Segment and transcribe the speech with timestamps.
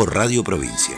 [0.00, 0.96] por Radio Provincia.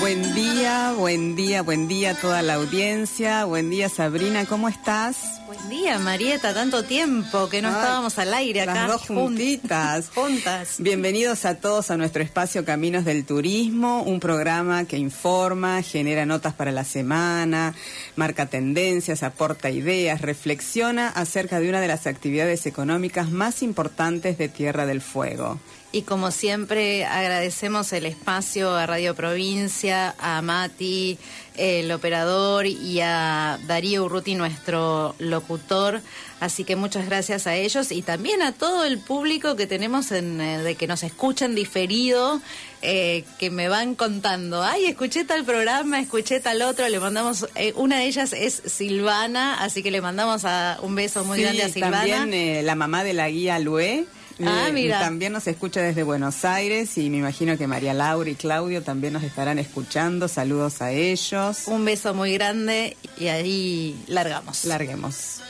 [0.00, 3.44] Buen día, buen día, buen día a toda la audiencia.
[3.44, 5.29] Buen día, Sabrina, ¿cómo estás?
[5.70, 8.74] Buen día, Marieta, tanto tiempo que no Ay, estábamos al aire acá.
[8.74, 10.10] Las dos juntitas.
[10.14, 10.74] juntas.
[10.80, 16.54] Bienvenidos a todos a nuestro espacio Caminos del Turismo, un programa que informa, genera notas
[16.54, 17.72] para la semana,
[18.16, 24.48] marca tendencias, aporta ideas, reflexiona acerca de una de las actividades económicas más importantes de
[24.48, 25.60] Tierra del Fuego.
[25.92, 31.18] Y como siempre, agradecemos el espacio a Radio Provincia, a Mati,
[31.56, 36.00] el operador, y a Darío Urruti, nuestro locutor.
[36.38, 40.40] Así que muchas gracias a ellos y también a todo el público que tenemos en,
[40.40, 42.40] eh, de que nos escuchan diferido,
[42.82, 47.74] eh, que me van contando, ay, escuché tal programa, escuché tal otro, le mandamos, eh,
[47.76, 51.64] una de ellas es Silvana, así que le mandamos a, un beso muy Sí, grande
[51.64, 51.96] a Silvana.
[51.98, 54.06] También eh, la mamá de la guía Lué.
[54.46, 55.00] Ah, eh, mira.
[55.00, 59.12] También nos escucha desde Buenos Aires y me imagino que María Laura y Claudio también
[59.12, 60.28] nos estarán escuchando.
[60.28, 61.66] Saludos a ellos.
[61.66, 64.64] Un beso muy grande y ahí largamos.
[64.64, 65.40] Larguemos.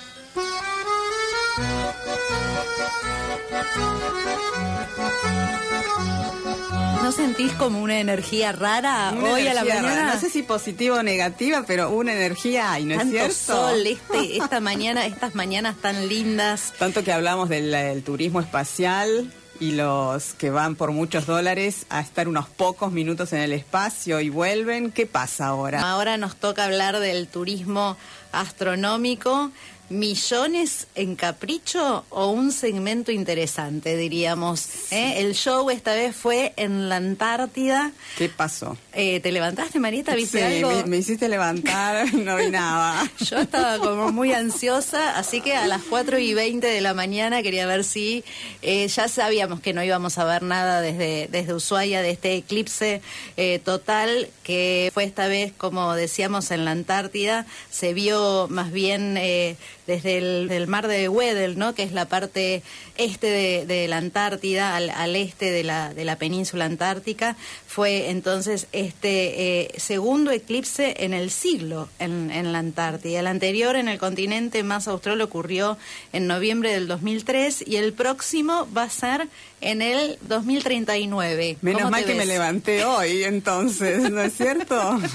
[7.02, 9.88] ¿No sentís como una energía rara Una hoy a la mañana?
[9.88, 13.34] rara, No sé si positiva o negativa, pero una energía hay, ¿no es Tanto cierto?
[13.34, 16.72] sol, este, esta mañana, estas mañanas tan lindas.
[16.78, 22.00] Tanto que hablamos del, del turismo espacial y los que van por muchos dólares a
[22.00, 24.92] estar unos pocos minutos en el espacio y vuelven.
[24.92, 25.80] ¿Qué pasa ahora?
[25.90, 27.96] Ahora nos toca hablar del turismo
[28.32, 29.50] astronómico.
[29.90, 34.68] ¿Millones en capricho o un segmento interesante, diríamos?
[34.92, 35.14] ¿eh?
[35.18, 37.90] El show esta vez fue en la Antártida.
[38.16, 38.78] ¿Qué pasó?
[38.92, 40.14] Eh, ¿Te levantaste, Marita?
[40.14, 40.70] ¿Viste Sí, algo?
[40.70, 43.10] me, me hiciste levantar, no vi nada.
[43.18, 47.42] Yo estaba como muy ansiosa, así que a las 4 y 20 de la mañana
[47.42, 48.22] quería ver si
[48.62, 53.02] eh, ya sabíamos que no íbamos a ver nada desde, desde Ushuaia de este eclipse
[53.36, 57.44] eh, total que fue esta vez, como decíamos, en la Antártida.
[57.70, 59.56] Se vio más bien eh,
[59.90, 60.18] desde
[60.56, 61.74] el mar de Weddell, ¿no?
[61.74, 62.62] que es la parte
[62.96, 67.36] este de, la Antártida, al, al este de la, de la península antártica.
[67.66, 73.20] Fue entonces este eh, segundo eclipse en el siglo en, en la Antártida.
[73.20, 75.76] El anterior en el continente más austral ocurrió
[76.12, 79.28] en noviembre del 2003 y el próximo va a ser
[79.60, 81.58] en el 2039.
[81.60, 84.98] Menos ¿Cómo mal que me levanté hoy, entonces, ¿no es cierto?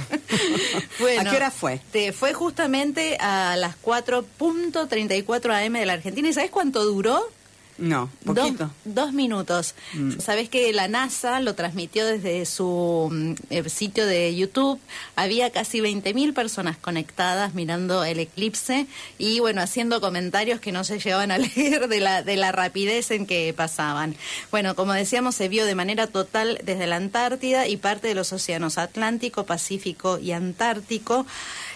[0.99, 1.81] Bueno, ¿A qué hora fue?
[1.91, 6.29] Te fue justamente a las 4.34 am de la Argentina.
[6.29, 7.29] ¿Y sabes cuánto duró?
[7.77, 8.71] No, poquito.
[8.85, 9.75] dos minutos.
[9.93, 10.19] Mm.
[10.19, 14.79] Sabes que la NASA lo transmitió desde su mm, eh, sitio de YouTube.
[15.17, 18.87] Había casi 20.000 personas conectadas mirando el eclipse
[19.17, 23.11] y bueno, haciendo comentarios que no se llegaban a leer de la, de la rapidez
[23.11, 24.15] en que pasaban.
[24.51, 28.31] Bueno, como decíamos, se vio de manera total desde la Antártida y parte de los
[28.31, 31.25] océanos Atlántico, Pacífico y Antártico.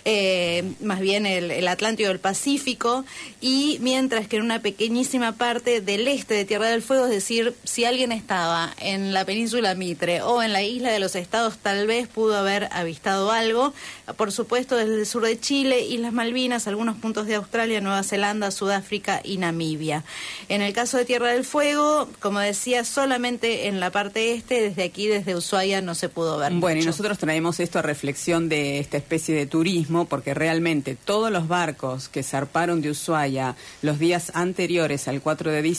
[0.05, 3.03] eh, más bien el, el Atlántico y el Pacífico,
[3.41, 7.55] y mientras que en una pequeñísima parte del este de Tierra del Fuego, es decir,
[7.63, 11.87] si alguien estaba en la península Mitre o en la isla de los estados, tal
[11.87, 13.73] vez pudo haber avistado algo.
[14.15, 18.51] Por supuesto, desde el sur de Chile, Islas Malvinas, algunos puntos de Australia, Nueva Zelanda,
[18.51, 20.03] Sudáfrica y Namibia.
[20.47, 24.83] En el caso de Tierra del Fuego, como decía, solamente en la parte este, desde
[24.83, 26.53] aquí, desde Ushuaia, no se pudo ver.
[26.53, 31.31] Bueno, y nosotros traemos esto a reflexión de esta especie de turismo, porque realmente todos
[31.31, 35.78] los barcos que zarparon de Ushuaia los días anteriores al 4 de diciembre,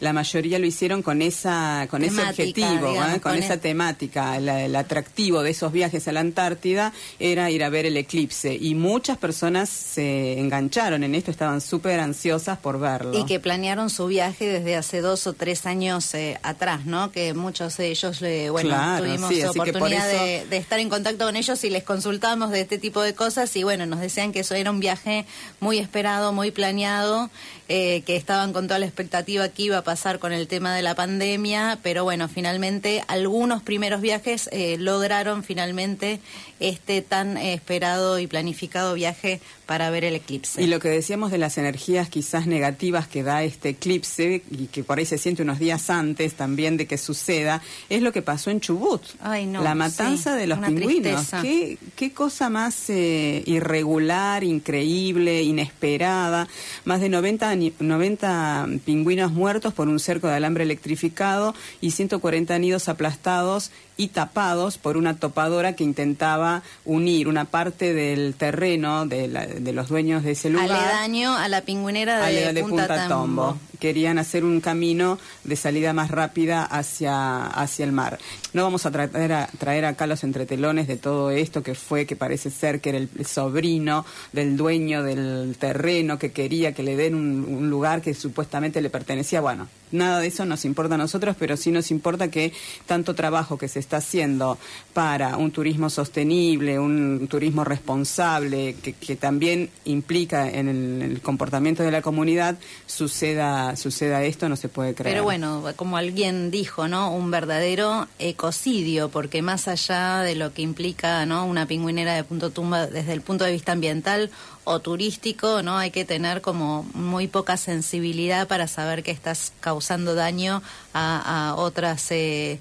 [0.00, 3.20] la mayoría lo hicieron con esa con ese objetivo, digamos, ¿eh?
[3.20, 4.38] con, con esa el- temática.
[4.40, 8.54] La- el atractivo de esos viajes a la Antártida era ir a ver el eclipse
[8.54, 13.18] y muchas personas se engancharon en esto, estaban súper ansiosas por verlo.
[13.18, 17.10] Y que planearon su viaje desde hace dos o tres años eh, atrás, ¿no?
[17.12, 20.88] Que muchos de ellos, le, bueno, Claro, tuvimos sí, oportunidad eso- de, de estar en
[20.88, 24.32] contacto con ellos y les consultamos de este tipo de cosas y bueno, nos decían
[24.32, 25.24] que eso era un viaje
[25.60, 27.30] muy esperado, muy planeado,
[27.74, 30.82] eh, que estaban con toda la expectativa que iba a pasar con el tema de
[30.82, 36.20] la pandemia, pero bueno, finalmente algunos primeros viajes eh, lograron finalmente
[36.60, 40.62] este tan esperado y planificado viaje para ver el eclipse.
[40.62, 44.84] Y lo que decíamos de las energías quizás negativas que da este eclipse y que
[44.84, 48.50] por ahí se siente unos días antes también de que suceda, es lo que pasó
[48.50, 49.02] en Chubut.
[49.22, 51.30] la matanza de los pingüinos.
[51.40, 56.48] ¿Qué, ¿Qué, cosa más eh, irregular, increíble, inesperada.
[56.84, 62.88] Más de 90, 90 pingüinos muertos por un cerco de alambre electrificado y 140 nidos
[62.88, 63.70] aplastados
[64.02, 69.88] y tapados por una topadora que intentaba unir una parte del terreno de, de los
[69.88, 70.72] dueños de ese lugar.
[70.72, 73.56] Aledaño a la pingüinera de, Punta, Tombo.
[73.78, 78.18] Querían hacer un camino de salida más rápida hacia, hacia el mar.
[78.52, 82.16] No vamos a traer, a traer acá los entretelones de todo esto que fue, que
[82.16, 87.14] parece ser que era el sobrino del dueño del terreno que quería que le den
[87.14, 89.40] un, un lugar que supuestamente le pertenecía.
[89.40, 92.52] Bueno, nada de eso nos importa a nosotros, pero sí nos importa que
[92.86, 94.58] tanto trabajo que se está haciendo
[94.92, 102.02] para un turismo sostenible, un turismo responsable, que, también implica en el, comportamiento de la
[102.02, 105.14] comunidad, suceda, suceda esto, no se puede creer.
[105.14, 107.14] Pero bueno, como alguien dijo, ¿no?
[107.14, 111.46] Un verdadero ecocidio, porque más allá de lo que implica, ¿no?
[111.46, 114.30] Una pingüinera de punto tumba desde el punto de vista ambiental,
[114.64, 115.78] o turístico, ¿no?
[115.78, 120.62] Hay que tener como muy poca sensibilidad para saber que estás causando daño
[120.94, 122.58] a, otras eh,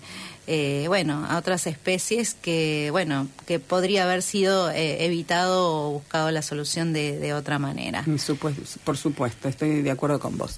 [0.48, 6.32] eh, bueno, a otras especies que, bueno, que podría haber sido eh, evitado o buscado
[6.32, 8.04] la solución de, de otra manera.
[8.84, 10.58] Por supuesto, estoy de acuerdo con vos.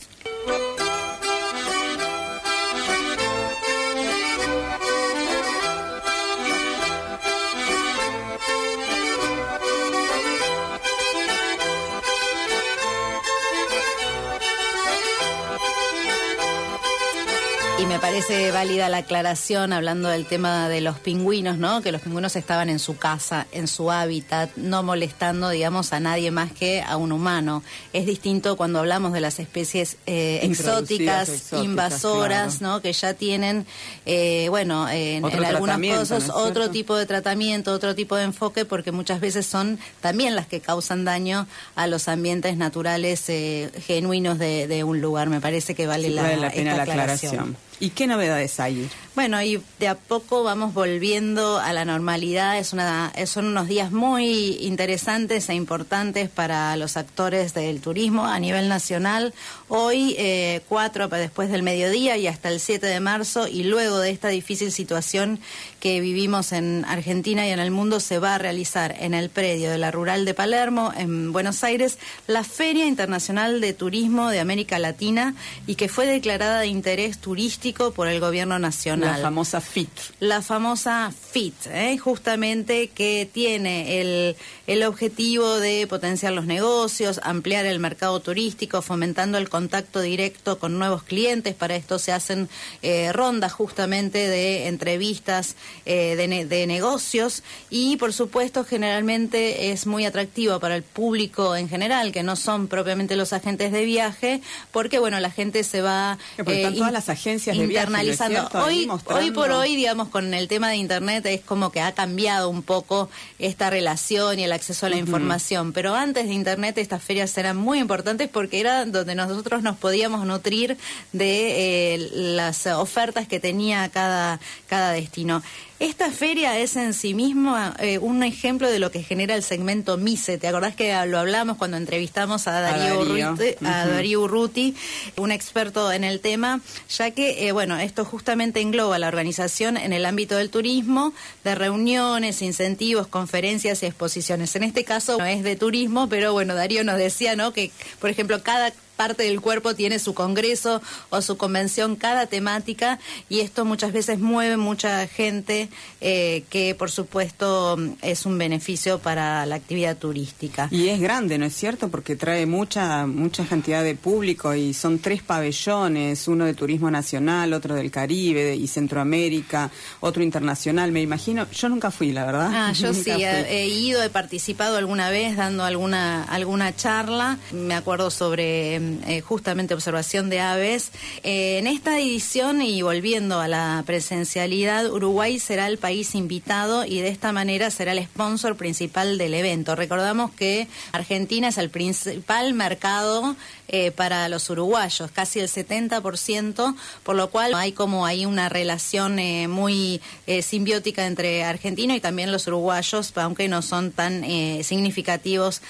[18.04, 21.82] Parece válida la aclaración hablando del tema de los pingüinos, ¿no?
[21.82, 26.30] Que los pingüinos estaban en su casa, en su hábitat, no molestando, digamos, a nadie
[26.30, 27.64] más que a un humano.
[27.94, 32.82] Es distinto cuando hablamos de las especies eh, exóticas, invasoras, ¿no?
[32.82, 33.66] Que ya tienen,
[34.06, 39.22] eh, bueno, en algunos casos otro tipo de tratamiento, otro tipo de enfoque, porque muchas
[39.22, 45.00] veces son también las que causan daño a los ambientes naturales eh, genuinos de, un
[45.00, 45.30] lugar.
[45.30, 47.56] Me parece que vale, la, pena la aclaración.
[47.80, 48.90] ¿Y qué novedades hay?
[49.16, 52.58] Bueno, y de a poco vamos volviendo a la normalidad.
[52.58, 58.40] Es una, son unos días muy interesantes e importantes para los actores del turismo a
[58.40, 59.36] nivel nacional.
[59.68, 64.10] Hoy, eh, cuatro después del mediodía y hasta el 7 de marzo, y luego de
[64.10, 65.40] esta difícil situación
[65.80, 69.70] que vivimos en Argentina y en el mundo, se va a realizar en el predio
[69.70, 74.80] de la Rural de Palermo, en Buenos Aires, la Feria Internacional de Turismo de América
[74.80, 75.36] Latina
[75.68, 79.03] y que fue declarada de interés turístico por el Gobierno Nacional.
[79.04, 79.90] La famosa FIT.
[80.20, 81.98] La famosa FIT, ¿eh?
[81.98, 84.36] justamente que tiene el,
[84.68, 90.80] el objetivo de potenciar los negocios, ampliar el mercado turístico, fomentando el contacto directo con
[90.80, 91.56] nuevos clientes.
[91.56, 92.50] Para esto se hacen
[92.82, 95.56] eh, rondas justamente de entrevistas
[95.86, 101.68] eh, de, de, negocios y, por supuesto, generalmente es muy atractivo para el público en
[101.70, 104.42] general, que no son propiamente los agentes de viaje,
[104.72, 106.18] porque, bueno, la gente se va...
[106.38, 108.50] Eh, todas las agencias de internalizando.
[108.54, 112.50] hoy, hoy por hoy, digamos, con el tema de Internet es como que ha cambiado
[112.50, 113.10] un poco
[113.40, 115.74] esta relación y el acceso a la información.
[115.74, 120.26] Pero antes de Internet estas ferias eran muy importantes porque era donde nosotros nos podíamos
[120.26, 120.78] nutrir
[121.12, 125.44] de eh, las ofertas que tenía cada, cada destino.
[125.84, 129.98] Esta feria es en sí misma eh, un ejemplo de lo que genera el segmento
[129.98, 130.38] MISE.
[130.38, 134.76] ¿Te acordás que lo hablamos cuando entrevistamos a Darío, Urruti,
[135.18, 136.62] un experto en el tema?
[136.88, 141.12] Ya que, eh, bueno, esto justamente engloba la organización en el ámbito del turismo,
[141.44, 144.56] de reuniones, incentivos, conferencias y exposiciones.
[144.56, 147.52] En este caso no es de turismo, pero bueno, Darío nos decía, ¿no?
[147.52, 153.00] Que, por ejemplo, cada parte del cuerpo tiene su congreso o su convención, cada temática,
[153.30, 155.70] y esto muchas veces mueve mucha gente
[156.02, 160.68] eh, que por supuesto es un beneficio para la actividad turística.
[160.72, 161.90] Y es grande, ¿no es cierto?
[161.90, 167.54] Porque trae mucha, mucha cantidad de público y son tres pabellones, uno de turismo nacional,
[167.54, 171.50] otro del Caribe y Centroamérica, otro internacional, me imagino.
[171.52, 172.50] Yo nunca fui, la verdad.
[172.52, 178.12] Ah, yo sí, he, ido, he participado alguna vez dando alguna, alguna charla, me acuerdo
[178.12, 180.92] sobre eh, justamente observación de aves.
[181.24, 187.00] Eh, en esta edición y volviendo a la presencialidad, Uruguay será el país invitado y
[187.00, 189.76] de esta manera será el sponsor principal del evento.
[189.76, 193.36] Recordamos que Argentina es el principal mercado
[193.68, 199.20] eh, para los uruguayos, casi el 70%, por lo cual hay como hay una relación
[199.20, 200.02] eh, muy
[200.42, 204.24] simbiótica entre Argentina y también los uruguayos, aunque no son tan
[204.64, 205.62] significativos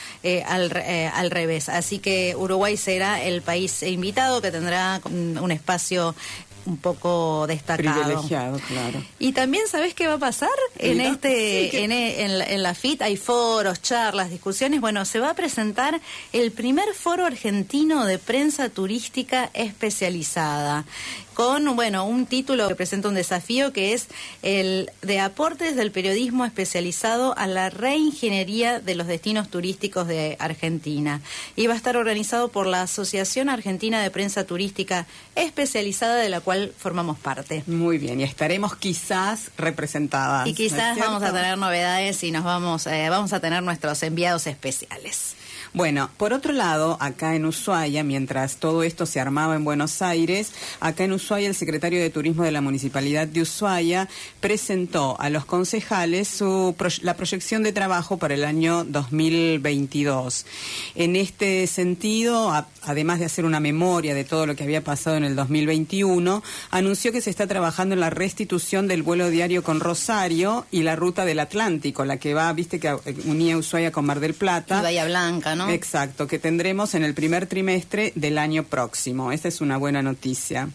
[0.45, 0.71] al,
[1.13, 1.69] al revés.
[1.69, 6.15] Así que Uruguay será el país invitado que tendrá un espacio
[6.65, 8.03] un poco destacado.
[8.03, 9.03] Privilegiado, claro.
[9.19, 10.49] Y también, ¿sabes qué va a pasar?
[10.77, 14.81] En este, e, en, la FIT hay foros, charlas, discusiones.
[14.81, 15.99] Bueno, se va a presentar
[16.31, 20.85] el primer foro argentino de prensa turística especializada
[21.33, 24.07] con bueno un título que presenta un desafío que es
[24.41, 31.21] el de aportes del periodismo especializado a la reingeniería de los destinos turísticos de Argentina.
[31.55, 36.41] Y va a estar organizado por la Asociación Argentina de Prensa Turística Especializada de la
[36.41, 37.63] cual formamos parte.
[37.67, 40.47] Muy bien, y estaremos quizás representadas.
[40.47, 44.47] Y quizás vamos a tener novedades y nos vamos, eh, vamos a tener nuestros enviados
[44.47, 45.35] especiales.
[45.75, 50.51] Bueno, por otro lado, acá en Ushuaia, mientras todo esto se armaba en Buenos Aires,
[50.79, 54.07] acá en Ushuaia el secretario de Turismo de la Municipalidad de Ushuaia
[54.39, 60.45] presentó a los concejales su, la proyección de trabajo para el año 2022.
[60.93, 62.53] En este sentido,
[62.83, 67.11] además de hacer una memoria de todo lo que había pasado en el 2021, anunció
[67.11, 71.25] que se está trabajando en la restitución del vuelo diario con Rosario y la ruta
[71.25, 74.83] del Atlántico, la que va, viste, que unía Ushuaia con Mar del Plata.
[74.83, 75.62] Bahía Blanca, ¿no?
[75.69, 79.31] Exacto, que tendremos en el primer trimestre del año próximo.
[79.31, 80.69] Esa es una buena noticia.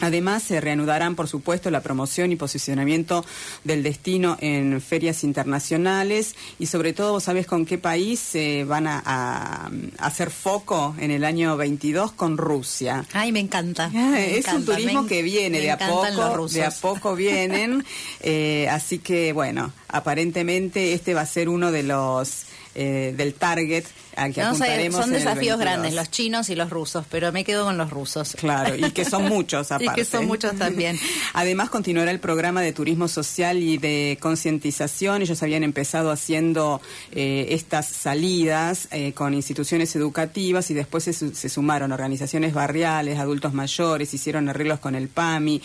[0.00, 3.24] Además, se reanudarán, por supuesto, la promoción y posicionamiento
[3.62, 8.86] del destino en ferias internacionales y, sobre todo, ¿vos sabés con qué país se van
[8.88, 12.12] a, hacer foco en el año 22?
[12.12, 13.04] Con Rusia.
[13.12, 13.90] Ay, me encanta.
[14.18, 17.84] es un turismo que viene de a poco, de a poco vienen.
[18.26, 22.46] Eh, así que, bueno, aparentemente este va a ser uno de los
[22.76, 23.84] eh, del target
[24.16, 25.00] al que apuntaremos.
[25.00, 28.36] son desafíos grandes, los chinos y los rusos, pero me quedo con los rusos.
[28.38, 29.84] Claro, y que son muchos aparte.
[29.92, 30.98] y que son muchos también.
[31.34, 35.22] Además, continuará el programa de turismo social y de concientización.
[35.22, 36.80] Ellos habían empezado haciendo
[37.12, 43.52] eh, estas salidas eh, con instituciones educativas y después se, se, sumaron organizaciones barriales, adultos
[43.52, 45.62] mayores, hicieron arreglos con el PAMI,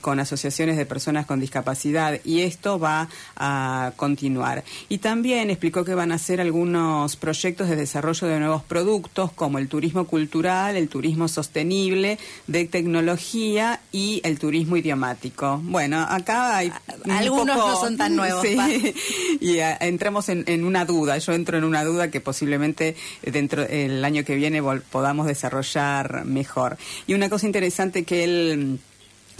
[0.00, 3.49] con asociaciones de personas con discapacidad y esto va a
[3.96, 4.64] continuar.
[4.88, 9.58] Y también explicó que van a hacer algunos proyectos de desarrollo de nuevos productos como
[9.58, 15.60] el turismo cultural, el turismo sostenible, de tecnología y el turismo idiomático.
[15.64, 16.72] Bueno, acá hay
[17.08, 18.44] algunos no son tan nuevos.
[19.40, 21.18] y ah, entramos en, en, una duda.
[21.18, 26.78] Yo entro en una duda que posiblemente dentro del año que viene podamos desarrollar mejor.
[27.06, 28.80] Y una cosa interesante que él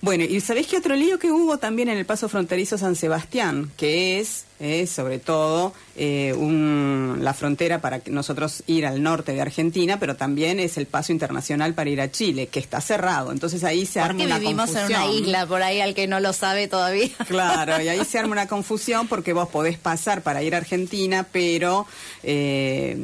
[0.02, 3.72] Bueno, y ¿sabéis qué otro lío que hubo también en el paso fronterizo San Sebastián?
[3.78, 9.42] Que es, eh, sobre todo, eh, un- la frontera para nosotros ir al norte de
[9.42, 13.32] Argentina, pero también es el paso internacional para ir a Chile, que está cerrado.
[13.32, 15.02] Entonces ahí se arma una vivimos en confusión.
[15.04, 17.10] una isla, por ahí al que no lo sabe todavía.
[17.28, 21.26] Claro, y ahí se arma una confusión porque vos podés pasar para ir a Argentina,
[21.32, 21.86] pero
[22.24, 22.98] eh,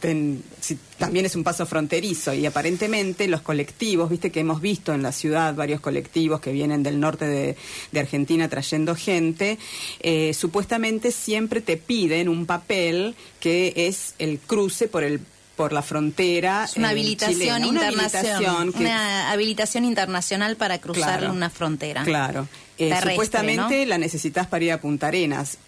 [0.00, 4.92] ten- si también es un paso fronterizo y aparentemente los colectivos, viste que hemos visto
[4.94, 7.56] en la ciudad varios colectivos que vienen del norte de,
[7.92, 9.58] de Argentina trayendo gente,
[10.00, 15.20] eh, supuestamente siempre te piden un papel que es el cruce por el
[15.56, 17.68] por la frontera Es una eh, habilitación chilena.
[17.68, 18.30] Una internacional.
[18.46, 21.34] habilitación que- Una habilitación internacional para cruzar Claro.
[21.34, 22.02] una frontera.
[22.02, 22.48] Claro.
[22.78, 25.58] Eh, supuestamente la necesitas para ir a Punta Arenas.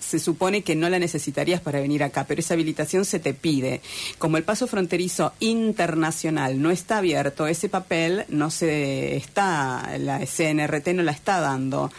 [0.00, 3.80] Se supone que no la necesitarías para venir acá, pero esa habilitación se te pide.
[4.18, 10.88] Como el paso fronterizo internacional no está abierto, ese papel no se está, la CNRT
[10.94, 11.90] no la está dando.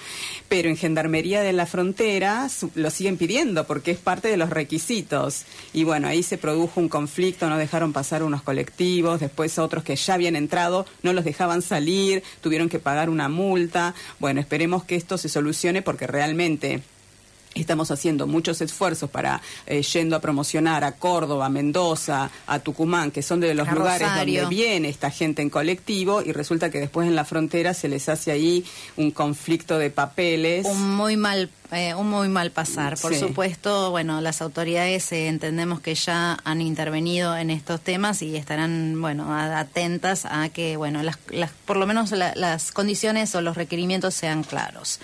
[0.47, 5.43] Pero en Gendarmería de la Frontera lo siguen pidiendo porque es parte de los requisitos.
[5.73, 9.95] Y bueno, ahí se produjo un conflicto, no dejaron pasar unos colectivos, después otros que
[9.95, 13.93] ya habían entrado no los dejaban salir, tuvieron que pagar una multa.
[14.19, 16.81] Bueno, esperemos que esto se solucione porque realmente
[17.55, 23.11] Estamos haciendo muchos esfuerzos para eh, yendo a promocionar a Córdoba, a Mendoza, a Tucumán,
[23.11, 24.41] que son de los A lugares Rosario.
[24.41, 28.07] donde viene esta gente en colectivo y resulta que después en la frontera se les
[28.07, 28.63] hace ahí
[28.97, 30.65] un conflicto de papeles.
[30.65, 32.97] Un muy mal eh, un muy mal pasar.
[32.97, 33.19] Por Sí.
[33.19, 38.99] supuesto, bueno, las autoridades eh, entendemos que ya han intervenido en estos temas y estarán,
[39.01, 43.41] bueno, a- atentas a que, bueno, las, las- por lo menos la- las condiciones o
[43.41, 44.99] los requerimientos sean claros.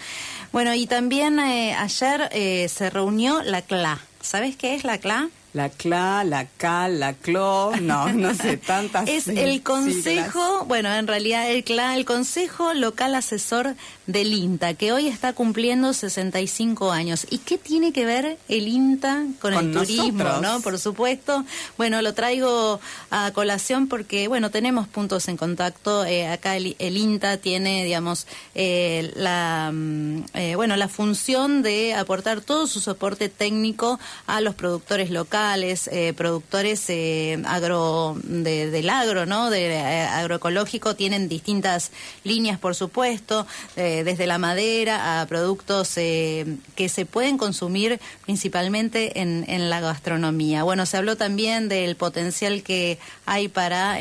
[0.51, 3.99] Bueno, y también eh, ayer eh, se reunió la CLA.
[4.21, 5.29] ¿Sabes qué es la CLA?
[5.55, 9.07] La CLA, la CAL, la CLO, no, no sé, tantas.
[9.07, 10.67] Es el Consejo, siglas.
[10.67, 15.93] bueno, en realidad el CLA, el Consejo Local Asesor del INTA, que hoy está cumpliendo
[15.93, 17.25] 65 años.
[17.29, 20.59] ¿Y qué tiene que ver el INTA con, Con el turismo, no?
[20.59, 21.45] Por supuesto.
[21.77, 26.03] Bueno, lo traigo a colación porque, bueno, tenemos puntos en contacto.
[26.03, 31.93] Eh, acá el, el INTA tiene, digamos, eh, la, mm, eh, bueno, la función de
[31.93, 38.89] aportar todo su soporte técnico a los productores locales, eh, productores eh, agro de- del
[38.89, 39.49] agro, ¿no?
[39.49, 41.91] De eh, agroecológico tienen distintas
[42.23, 49.45] líneas, por supuesto, eh, desde la madera a productos que se pueden consumir principalmente en,
[49.47, 50.63] en la gastronomía.
[50.63, 53.97] Bueno, se habló también del potencial que hay para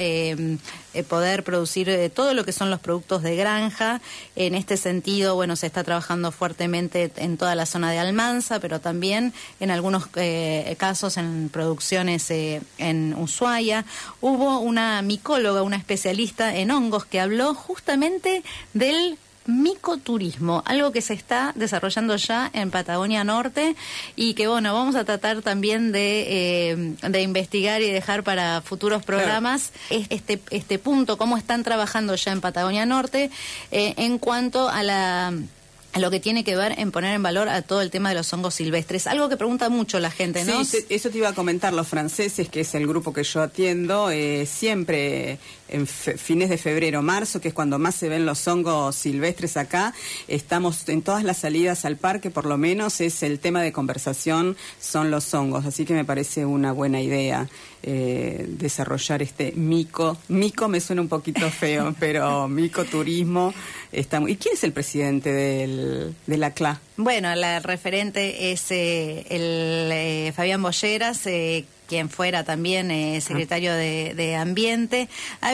[1.03, 4.01] poder producir eh, todo lo que son los productos de granja.
[4.37, 8.81] En este sentido, bueno, se está trabajando fuertemente en toda la zona de Almanza, pero
[8.81, 13.85] también en algunos eh, casos en producciones eh, en Ushuaia.
[14.21, 18.43] Hubo una micóloga, una especialista en hongos que habló justamente
[18.75, 23.77] del micoturismo, algo que se está desarrollando ya en Patagonia Norte
[24.17, 29.05] y que bueno, vamos a tratar también de, eh, de investigar y dejar para futuros
[29.05, 33.31] programas este, este punto, cómo están trabajando ya en Patagonia Norte
[33.71, 35.33] eh, en cuanto a la
[36.01, 38.33] lo que tiene que ver en poner en valor a todo el tema de los
[38.33, 39.07] hongos silvestres.
[39.07, 40.65] Algo que pregunta mucho la gente, ¿no?
[40.65, 41.73] Sí, eso te iba a comentar.
[41.73, 45.39] Los franceses, que es el grupo que yo atiendo, eh, siempre
[45.75, 49.93] en fines de febrero, marzo, que es cuando más se ven los hongos silvestres acá,
[50.29, 54.57] estamos en todas las salidas al parque, por lo menos es el tema de conversación,
[54.81, 55.67] son los hongos.
[55.67, 57.49] Así que me parece una buena idea
[57.83, 60.17] eh, desarrollar este mico.
[60.29, 63.53] Mico me suena un poquito feo, pero mico turismo
[63.93, 66.81] está ¿Y quién es el presidente del, de la CLA?
[66.97, 71.27] Bueno, la referente es eh, el eh, Fabián Bolleras,
[71.89, 75.09] quien fuera también eh, secretario de, Ambiente.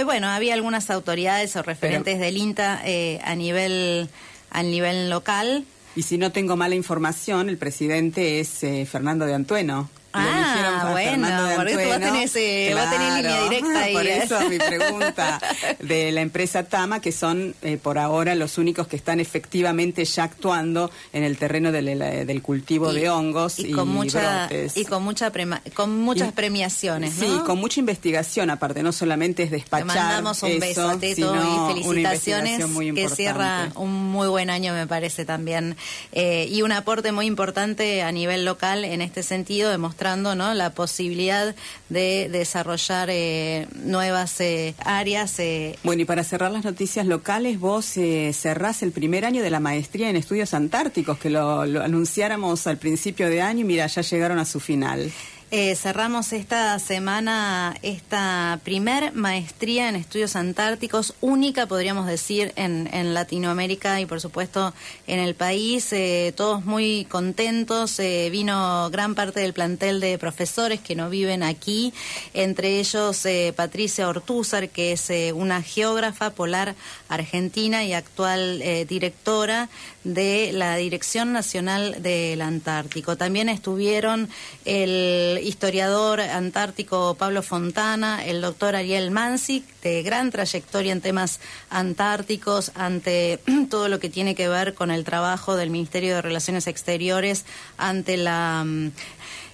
[0.05, 4.09] bueno, había algunas autoridades o referentes del INTA eh, a nivel
[4.51, 5.64] a nivel local.
[5.97, 9.88] Y si no tengo mala información, el presidente es eh, Fernando de Antueno.
[10.12, 13.92] Ah, bueno, porque tú vas tenés, eh, línea directa ahí.
[14.01, 15.40] Por eso mi pregunta
[15.79, 20.25] de la empresa Tama, que son eh, por ahora los únicos que están efectivamente ya
[20.25, 25.31] actuando en el terreno del, cultivo de hongos y, con mucha, Y con, mucha
[25.75, 27.25] con muchas premiaciones, ¿no?
[27.25, 31.35] Sí, con mucha investigación aparte, no solamente es despachar Te mandamos un beso a Teto
[31.35, 35.77] y felicitaciones, que cierra un muy buen año me parece también.
[36.12, 40.54] Eh, y un aporte muy importante a nivel local en este sentido, demostrar ¿no?
[40.54, 41.54] la posibilidad
[41.88, 45.38] de desarrollar eh, nuevas eh, áreas.
[45.38, 45.78] Eh.
[45.82, 47.84] Bueno, y para cerrar las noticias locales, vos
[48.32, 52.78] cerrás el primer año de la maestría en estudios antárticos, que lo, lo anunciáramos al
[52.78, 55.12] principio de año y mira, ya llegaron a su final.
[55.52, 63.14] Eh, cerramos esta semana esta primer maestría en estudios antárticos, única podríamos decir en, en
[63.14, 64.72] Latinoamérica y por supuesto
[65.08, 65.92] en el país.
[65.92, 67.98] Eh, todos muy contentos.
[67.98, 71.92] Eh, vino gran parte del plantel de profesores que no viven aquí,
[72.32, 76.76] entre ellos Patricia Ortúzar, que es una geógrafa polar
[77.08, 79.68] argentina y actual directora
[80.04, 83.16] de la Dirección Nacional del Antártico.
[83.16, 84.28] También estuvieron
[84.64, 92.72] el historiador antártico Pablo Fontana, el doctor Ariel Mansi, de gran trayectoria en temas antárticos,
[92.74, 97.44] ante todo lo que tiene que ver con el trabajo del Ministerio de Relaciones Exteriores
[97.79, 98.92] ante la mm,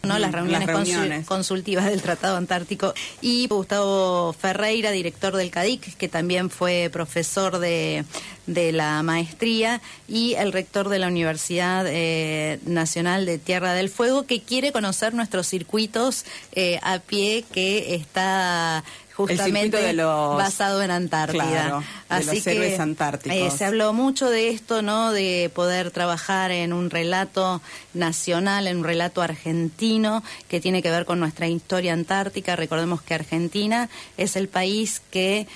[0.02, 0.18] ¿no?
[0.18, 2.94] las reuniones, consultivas del Tratado Antártico.
[3.20, 8.04] Y Gustavo Ferreira, director del CADIC, que también fue profesor de,
[8.46, 14.24] de la maestría, y el rector de la Universidad eh, Nacional de Tierra del Fuego,
[14.24, 18.84] que quiere conocer nuestros circuitos eh, a pie que está
[19.16, 21.82] justamente basado en Antártida.
[22.08, 22.76] Así que
[23.24, 25.12] eh, se habló mucho de esto, ¿no?
[25.12, 27.62] De poder trabajar en un relato
[27.94, 32.56] nacional, en un relato argentino que tiene que ver con nuestra historia antártica.
[32.56, 35.48] Recordemos que Argentina es el país que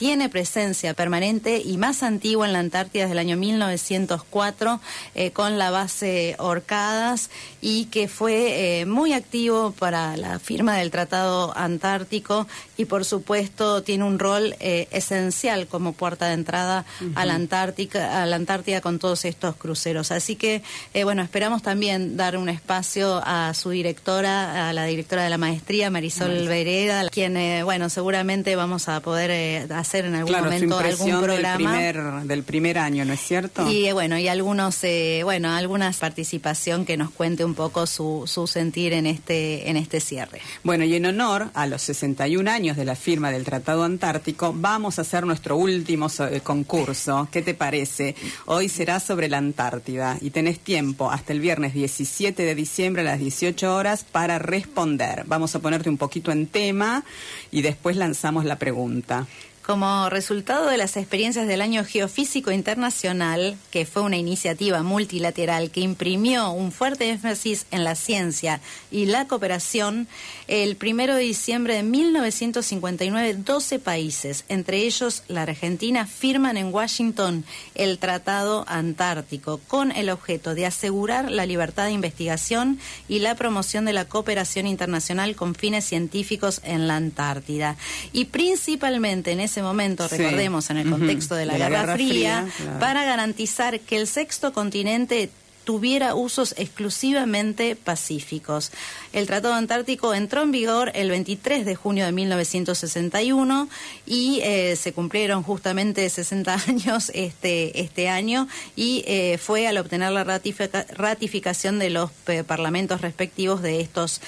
[0.00, 4.80] tiene presencia permanente y más antigua en la Antártida desde el año 1904
[5.14, 7.28] eh, con la base Orcadas
[7.60, 12.46] y que fue eh, muy activo para la firma del Tratado Antártico
[12.78, 18.22] y por supuesto tiene un rol eh, esencial como puerta de entrada a la Antártica,
[18.22, 20.12] a la Antártida con todos estos cruceros.
[20.12, 20.62] Así que
[20.94, 25.36] eh, bueno, esperamos también dar un espacio a su directora, a la directora de la
[25.36, 31.76] maestría, Marisol Vereda, quien bueno, seguramente vamos a poder hacer en algún momento algún programa
[31.76, 33.68] del primer, del primer año, ¿no es cierto?
[33.70, 34.80] Y bueno, y algunos
[35.24, 40.00] bueno, algunas participación que nos cuente un poco su, su sentir en este en este
[40.00, 40.40] cierre.
[40.62, 44.98] Bueno, y en honor a los 61 años de la firma del Tratado Antártico, vamos
[44.98, 47.28] a hacer nuestro último eh, concurso.
[47.30, 48.14] ¿Qué te parece?
[48.46, 53.04] Hoy será sobre la Antártida y tenés tiempo hasta el viernes 17 de diciembre a
[53.04, 55.24] las 18 horas para responder.
[55.26, 57.04] Vamos a ponerte un poquito en tema
[57.50, 59.26] y después lanzamos la pregunta.
[59.62, 65.80] Como resultado de las experiencias del Año Geofísico Internacional, que fue una iniciativa multilateral que
[65.80, 70.08] imprimió un fuerte énfasis en la ciencia y la cooperación,
[70.48, 77.44] el primero de diciembre de 1959, 12 países, entre ellos la Argentina, firman en Washington
[77.74, 83.84] el Tratado Antártico con el objeto de asegurar la libertad de investigación y la promoción
[83.84, 87.76] de la cooperación internacional con fines científicos en la Antártida.
[88.12, 92.46] Y principalmente en ese momento, recordemos, en el contexto de la, Guerra, Fría,
[92.78, 95.28] para garantizar que el sexto continente
[95.64, 98.72] tuviera usos exclusivamente pacíficos.
[99.12, 103.68] El Tratado Antártico entró en vigor el 23 de junio de 1961
[104.06, 110.12] y eh, se cumplieron justamente 60 años este, este año y eh, fue al obtener
[110.12, 114.20] la ratificación de los eh, parlamentos respectivos de estos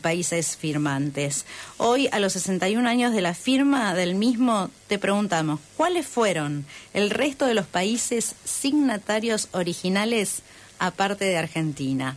[0.00, 1.44] países firmantes.
[1.76, 7.10] Hoy, a los 61 años de la firma del mismo, te preguntamos, ¿cuáles fueron el
[7.10, 10.42] resto de los países signatarios originales
[10.86, 12.16] aparte de Argentina?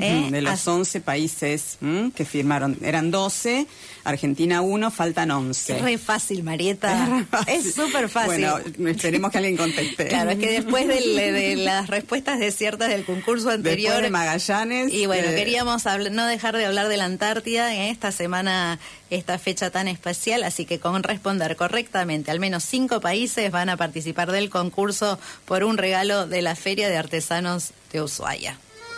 [0.00, 0.28] ¿Eh?
[0.30, 1.78] De los 11 países
[2.14, 3.66] que firmaron, eran 12,
[4.04, 5.76] Argentina 1, faltan 11.
[5.76, 7.26] Es muy fácil, Marieta.
[7.46, 8.46] Es súper fácil.
[8.46, 10.06] Bueno, esperemos que alguien conteste.
[10.16, 13.92] Claro, es que después de, las respuestas desiertas del concurso anterior.
[13.92, 14.92] Después de Magallanes.
[14.92, 18.78] Y bueno, eh, queríamos no dejar de hablar de la Antártida en esta semana,
[19.10, 23.76] esta fecha tan especial, así que con responder correctamente, al menos cinco países van a
[23.76, 28.58] participar del concurso por un regalo de la Feria de Artesanos de Ushuaia.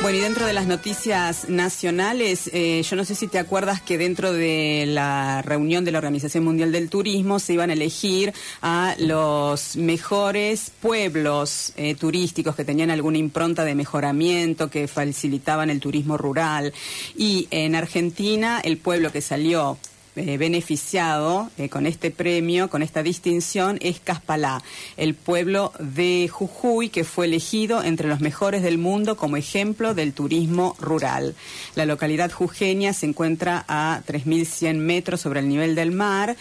[0.00, 3.98] Bueno, y dentro de las noticias nacionales, eh, yo no sé si te acuerdas que
[3.98, 8.32] dentro de la reunión de la Organización Mundial del Turismo se iban a elegir
[8.62, 15.80] a los mejores pueblos eh, turísticos que tenían alguna impronta de mejoramiento, que facilitaban el
[15.80, 16.72] turismo rural.
[17.16, 19.78] Y en Argentina, el pueblo que salió
[20.18, 24.62] eh, beneficiado eh, con este premio, con esta distinción, es Caspalá,
[24.96, 30.12] el pueblo de Jujuy que fue elegido entre los mejores del mundo como ejemplo del
[30.12, 31.34] turismo rural.
[31.74, 36.36] La localidad jujeña se encuentra a 3.100 metros sobre el nivel del mar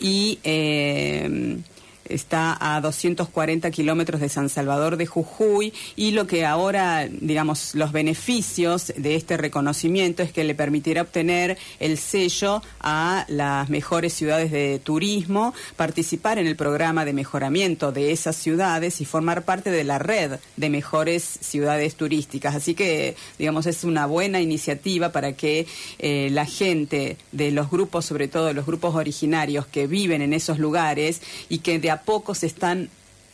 [0.00, 1.58] y eh,
[2.14, 7.92] está a 240 kilómetros de San Salvador de Jujuy y lo que ahora, digamos, los
[7.92, 14.50] beneficios de este reconocimiento es que le permitirá obtener el sello a las mejores ciudades
[14.50, 19.84] de turismo, participar en el programa de mejoramiento de esas ciudades y formar parte de
[19.84, 22.54] la red de mejores ciudades turísticas.
[22.54, 25.66] Así que, digamos, es una buena iniciativa para que
[25.98, 30.58] eh, la gente de los grupos, sobre todo los grupos originarios que viven en esos
[30.58, 32.90] lugares y que de a poco se están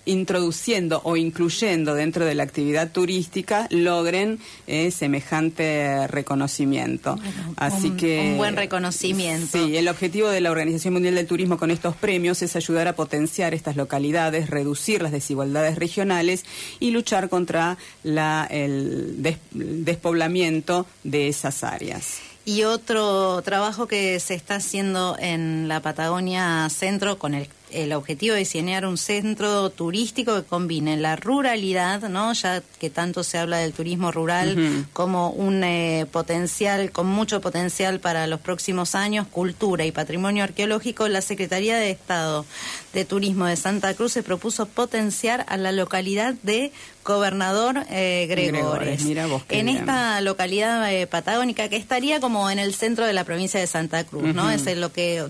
[0.08, 7.18] introduciendo o incluyendo dentro de la actividad turística logren eh, semejante reconocimiento.
[7.56, 9.58] Así que un buen reconocimiento.
[9.58, 12.94] Sí, el objetivo de la Organización Mundial del Turismo con estos premios es ayudar a
[12.94, 16.44] potenciar estas localidades, reducir las desigualdades regionales
[16.80, 22.20] y luchar contra la, el despoblamiento de esas áreas.
[22.46, 28.34] Y otro trabajo que se está haciendo en la Patagonia Centro con el el objetivo
[28.34, 32.32] de diseñar un centro turístico que combine la ruralidad, ¿no?
[32.32, 38.00] Ya que tanto se habla del turismo rural como un eh, potencial, con mucho potencial
[38.00, 42.44] para los próximos años, cultura y patrimonio arqueológico, la Secretaría de Estado
[42.92, 46.72] de Turismo de Santa Cruz se propuso potenciar a la localidad de
[47.08, 49.02] Gobernador eh, Gregores.
[49.48, 53.66] en esta localidad eh, patagónica que estaría como en el centro de la provincia de
[53.66, 54.50] Santa Cruz, ¿no?
[54.50, 55.24] Es lo que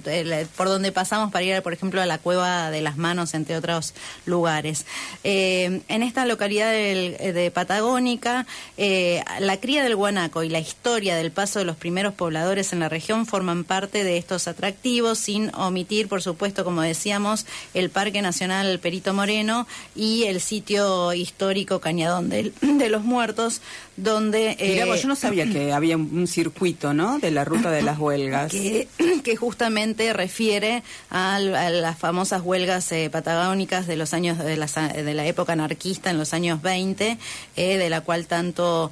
[0.56, 3.94] por donde pasamos para ir, por ejemplo, a la Cueva de las Manos, entre otros
[4.26, 4.86] lugares.
[5.22, 8.44] Eh, en esta localidad de Patagónica,
[8.76, 12.88] la cría del guanaco y la historia del paso de los primeros pobladores en la
[12.88, 18.80] región forman parte de estos atractivos, sin omitir, por supuesto, como decíamos, el Parque Nacional
[18.80, 22.52] Perito Moreno y el sitio histórico Cañadón de,
[22.88, 23.60] los Muertos,
[23.96, 24.56] donde...
[24.58, 28.50] Eh, yo no sabía que había un circuito, ¿no?, de la ruta de las huelgas.
[28.50, 28.88] Que,
[29.38, 35.26] justamente refiere a, las famosas huelgas eh, patagónicas de los años, de la, de la
[35.26, 37.18] época anarquista, en los años 20,
[37.56, 38.90] eh, de la cual tanto,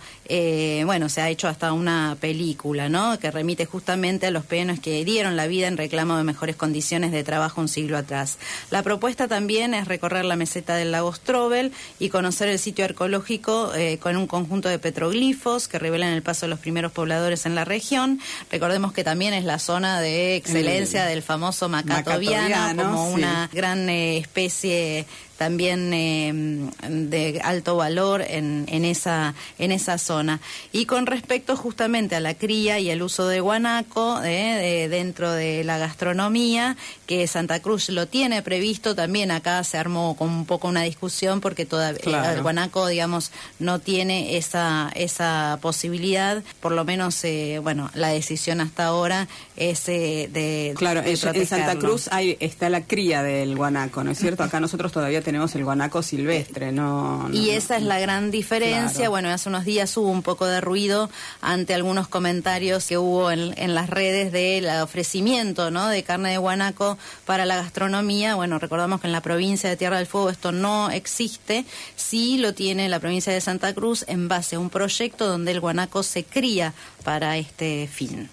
[0.84, 5.04] bueno, se ha hecho hasta una película, ¿no?, que remite justamente a los peones que
[5.04, 8.38] dieron la vida en reclamo de mejores condiciones de trabajo un siglo atrás.
[8.70, 13.74] La propuesta también es recorrer la meseta del lago Strobel y conocer el sitio arqueológico
[13.74, 17.54] eh, con un conjunto de petroglifos que revelan el paso de los primeros pobladores en
[17.54, 18.20] la región.
[18.50, 24.18] Recordemos que también es la zona de excelencia del famoso macatoviano, como una gran eh,
[24.18, 26.32] especie también eh,
[26.88, 30.40] de alto valor en, en, esa, en esa zona.
[30.72, 35.64] Y con respecto justamente a la cría y el uso de guanaco eh, dentro de
[35.64, 40.68] la gastronomía, que Santa Cruz lo tiene previsto, también acá se armó con un poco
[40.68, 47.22] una discusión porque todavía el guanaco, digamos, no tiene esa, esa posibilidad, por lo menos,
[47.24, 50.74] eh, bueno, la decisión hasta ahora es de...
[50.76, 54.42] Claro, en Santa Cruz hay, está la cría del guanaco, ¿no es cierto?
[54.42, 57.28] Acá nosotros todavía tenemos el guanaco silvestre, ¿no?
[57.32, 59.08] y esa es la gran diferencia.
[59.08, 61.10] Bueno, hace unos días hubo un poco de ruido
[61.40, 65.88] ante algunos comentarios que hubo en, en las redes del ofrecimiento, ¿no?
[65.88, 68.36] De carne de guanaco para la gastronomía.
[68.36, 71.64] Bueno, recordamos que en la provincia de Tierra del Fuego esto no existe.
[71.96, 75.58] Sí lo tiene la provincia de Santa Cruz en base a un proyecto donde el
[75.58, 78.30] guanaco se cría para este fin.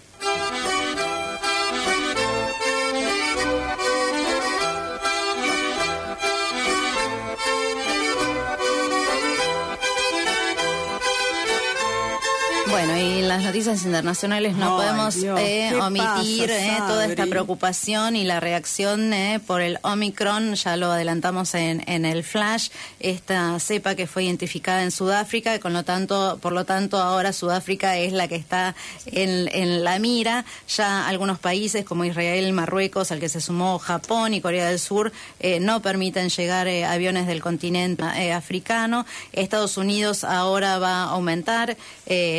[13.04, 19.12] Y las noticias internacionales no podemos eh, omitir eh, toda esta preocupación y la reacción
[19.12, 24.24] eh, por el Omicron, ya lo adelantamos en, en, el flash, esta cepa que fue
[24.24, 28.74] identificada en Sudáfrica, con lo tanto, por lo tanto ahora Sudáfrica es la que está
[29.04, 34.32] en, en la mira, ya algunos países como Israel, Marruecos, al que se sumó Japón
[34.32, 35.12] y Corea del Sur,
[35.60, 41.76] no permiten llegar aviones del continente africano, Estados Unidos ahora va a aumentar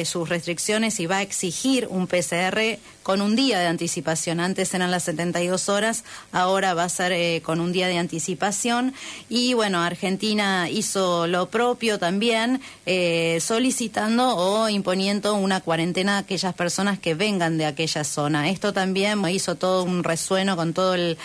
[0.05, 0.54] su restricciones
[0.99, 4.39] y va a exigir un PCR con un día de anticipación.
[4.39, 8.95] Antes eran las 72 horas, ahora va a ser eh, con un día de anticipación.
[9.29, 16.55] Y bueno, Argentina hizo lo propio también, eh, solicitando o imponiendo una cuarentena a aquellas
[16.55, 18.49] personas que vengan de aquella zona.
[18.49, 21.17] Esto también hizo todo un resueno con todo el,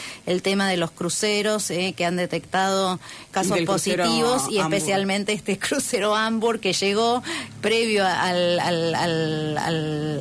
[0.43, 6.61] tema de los cruceros eh, que han detectado casos positivos y especialmente este crucero Hamburg
[6.61, 7.23] que llegó
[7.62, 8.59] previo al,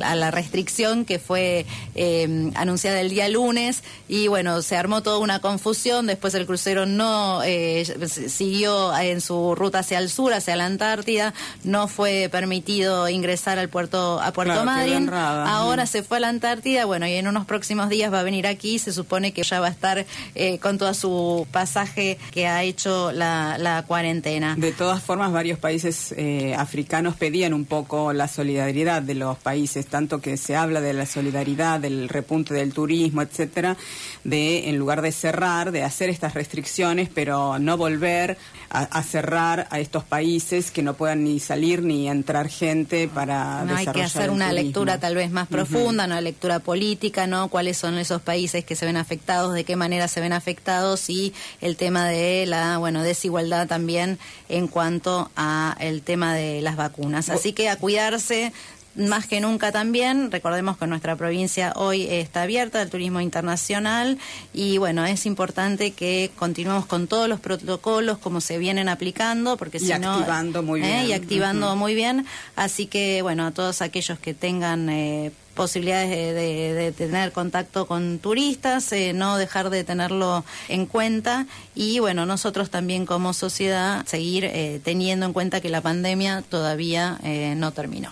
[0.02, 1.49] a la restricción que fue
[1.94, 3.82] eh, anunciada el día lunes.
[4.08, 7.84] Y bueno, se armó toda una confusión, después el crucero no eh,
[8.28, 11.34] siguió en su ruta hacia el sur, hacia la Antártida,
[11.64, 16.84] no fue permitido ingresar al puerto a Puerto Madryn, ahora se fue a la Antártida,
[16.84, 19.68] bueno, y en unos próximos días va a venir aquí, se supone que ya va
[19.68, 24.56] a estar eh, con todo su pasaje que ha hecho la, la cuarentena.
[24.58, 26.14] De todas formas, varios países
[26.56, 31.06] africanos pedían un poco la solidaridad de los países, tanto que se habla de la
[31.06, 33.76] solidaridad del repunte del turismo, etcétera,
[34.24, 38.36] de en lugar de cerrar, de hacer estas restricciones, pero no volver
[38.70, 43.74] a, cerrar a estos países que no puedan ni salir ni entrar gente para no,
[43.74, 47.48] hay que hacer una lectura tal vez más profunda, una lectura política, ¿no?
[47.48, 51.34] Cuáles son esos países que se ven afectados, de qué manera se ven afectados y
[51.60, 57.28] el tema de la, bueno, desigualdad también en cuanto a el tema de las vacunas.
[57.28, 58.52] Así que a cuidarse
[58.94, 60.30] más que nunca también.
[60.30, 64.18] Recordemos que nuestra provincia hoy está abierta al turismo internacional
[64.52, 69.78] y bueno, es importante que continuemos con todos los protocolos como se vienen aplicando, porque
[69.78, 70.14] si no...
[70.14, 70.84] Activando muy ¿eh?
[70.84, 71.06] bien.
[71.06, 72.26] Y activando muy bien.
[72.56, 74.88] Así que bueno, a todos aquellos que tengan...
[74.88, 81.98] Eh, posibilidades de, tener contacto con turistas, eh, no dejar de tenerlo en cuenta y
[81.98, 84.50] bueno, nosotros también como sociedad seguir
[84.84, 87.18] teniendo en cuenta que la pandemia todavía
[87.56, 88.10] no terminó.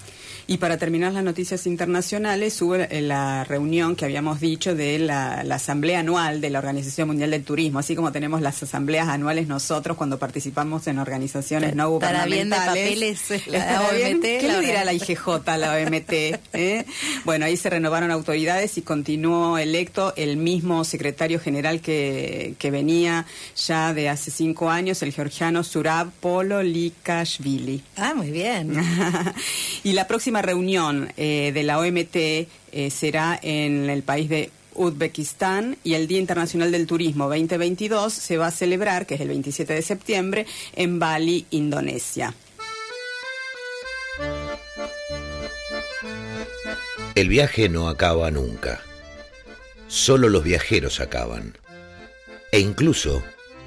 [0.51, 5.99] Y para terminar las noticias internacionales, hubo la reunión que habíamos dicho de la, Asamblea
[6.01, 10.19] Anual de la Organización Mundial del Turismo, así como tenemos las asambleas anuales nosotros cuando
[10.19, 13.29] participamos en organizaciones no gubernamentales.
[13.47, 14.23] la OMT.
[14.23, 16.13] ¿Qué le dirá la IGJ a la OMT?
[16.55, 16.87] Eh?
[17.27, 23.27] Bueno, ahí se renovaron autoridades y continuó electo el mismo secretario general que, que venía
[23.55, 27.83] ya de hace cinco años, el georgiano Surab Polo Likashvili.
[27.99, 28.73] Ah, muy bien.
[29.85, 32.49] y la próxima reunión eh, de la OMT eh,
[32.91, 38.47] será en el país de Uzbekistán y el Día Internacional del Turismo 2022 se va
[38.47, 42.35] a celebrar, que es el 27 de septiembre, en Bali, Indonesia.
[47.15, 48.81] El viaje no acaba nunca.
[49.89, 51.59] Solo los viajeros acaban.
[52.53, 53.23] E incluso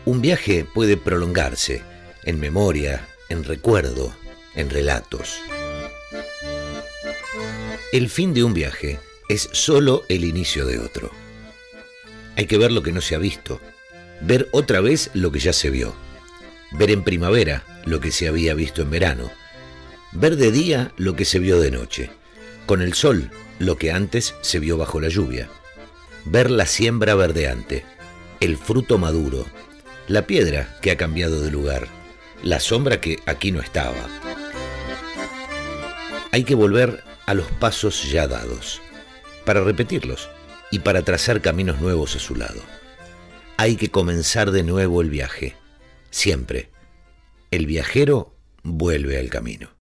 [0.05, 1.81] un viaje puede prolongarse
[2.23, 4.15] en memoria, en recuerdo,
[4.55, 5.41] en relatos.
[7.91, 11.11] El fin de un viaje es solo el inicio de otro.
[12.37, 13.59] Hay que ver lo que no se ha visto,
[14.21, 15.93] ver otra vez lo que ya se vio,
[16.71, 19.29] ver en primavera lo que se había visto en verano,
[20.13, 22.09] ver de día lo que se vio de noche,
[22.65, 25.49] con el sol lo que antes se vio bajo la lluvia,
[26.23, 27.83] ver la siembra verdeante,
[28.39, 29.45] el fruto maduro,
[30.07, 31.89] la piedra que ha cambiado de lugar,
[32.41, 34.07] la sombra que aquí no estaba.
[36.31, 38.81] Hay que volver a los pasos ya dados,
[39.45, 40.29] para repetirlos
[40.69, 42.61] y para trazar caminos nuevos a su lado.
[43.55, 45.55] Hay que comenzar de nuevo el viaje,
[46.09, 46.71] siempre.
[47.49, 49.77] El viajero vuelve al camino.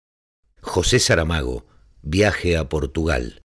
[0.60, 1.64] José Saramago,
[2.02, 3.42] Viaje a Portugal.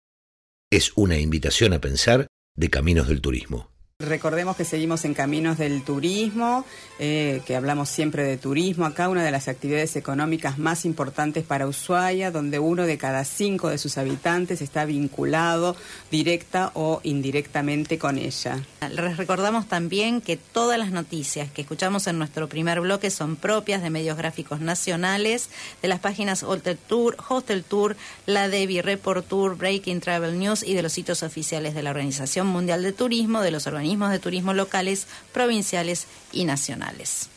[0.70, 2.26] Es una invitación a pensar
[2.56, 3.69] de Caminos del Turismo.
[4.00, 6.64] Recordemos que seguimos en Caminos del Turismo,
[6.98, 8.86] eh, que hablamos siempre de turismo.
[8.86, 13.68] Acá una de las actividades económicas más importantes para Ushuaia, donde uno de cada cinco
[13.68, 15.76] de sus habitantes está vinculado
[16.10, 18.64] directa o indirectamente con ella.
[18.90, 23.82] Les recordamos también que todas las noticias que escuchamos en nuestro primer bloque son propias
[23.82, 25.50] de medios gráficos nacionales,
[25.82, 30.72] de las páginas Hotel Tour, Hostel Tour, La Devi Report Tour, Breaking Travel News y
[30.72, 34.54] de los sitios oficiales de la Organización Mundial de Turismo, de los organismos de turismo
[34.54, 37.28] locales, provinciales y nacionales.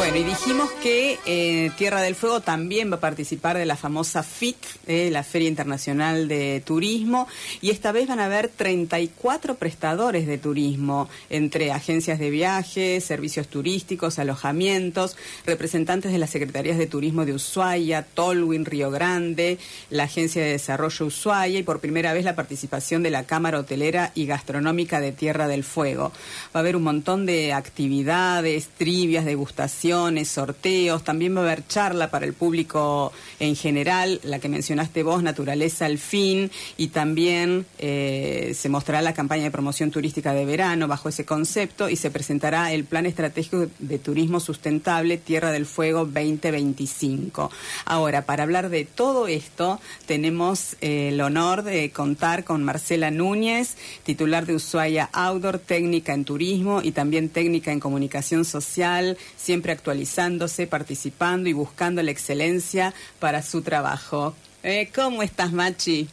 [0.00, 4.22] Bueno, y dijimos que eh, Tierra del Fuego también va a participar de la famosa
[4.22, 7.28] FIT, eh, la Feria Internacional de Turismo,
[7.60, 13.48] y esta vez van a haber 34 prestadores de turismo, entre agencias de viajes, servicios
[13.48, 19.58] turísticos, alojamientos, representantes de las Secretarías de Turismo de Ushuaia, Tolwin, Río Grande,
[19.90, 24.12] la Agencia de Desarrollo Ushuaia y por primera vez la participación de la Cámara Hotelera
[24.14, 26.10] y Gastronómica de Tierra del Fuego.
[26.54, 29.89] Va a haber un montón de actividades, trivias, degustaciones,
[30.24, 35.22] sorteos, también va a haber charla para el público en general, la que mencionaste vos,
[35.22, 40.86] Naturaleza al Fin, y también eh, se mostrará la campaña de promoción turística de verano
[40.88, 46.04] bajo ese concepto y se presentará el Plan Estratégico de Turismo Sustentable Tierra del Fuego
[46.04, 47.50] 2025.
[47.84, 53.76] Ahora, para hablar de todo esto, tenemos eh, el honor de contar con Marcela Núñez,
[54.04, 60.66] titular de Ushuaia Outdoor, técnica en turismo y también técnica en comunicación social, siempre actualizándose,
[60.66, 64.34] participando y buscando la excelencia para su trabajo.
[64.62, 66.08] Eh, ¿Cómo estás, Machi?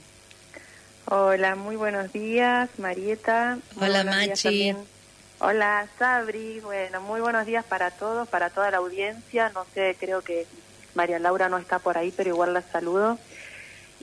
[1.06, 3.60] Hola, muy buenos días, Marieta.
[3.80, 4.76] Hola, Machi.
[5.40, 6.60] Hola, Sabri.
[6.62, 9.52] Bueno, muy buenos días para todos, para toda la audiencia.
[9.54, 10.48] No sé, creo que
[10.96, 13.20] María Laura no está por ahí, pero igual la saludo.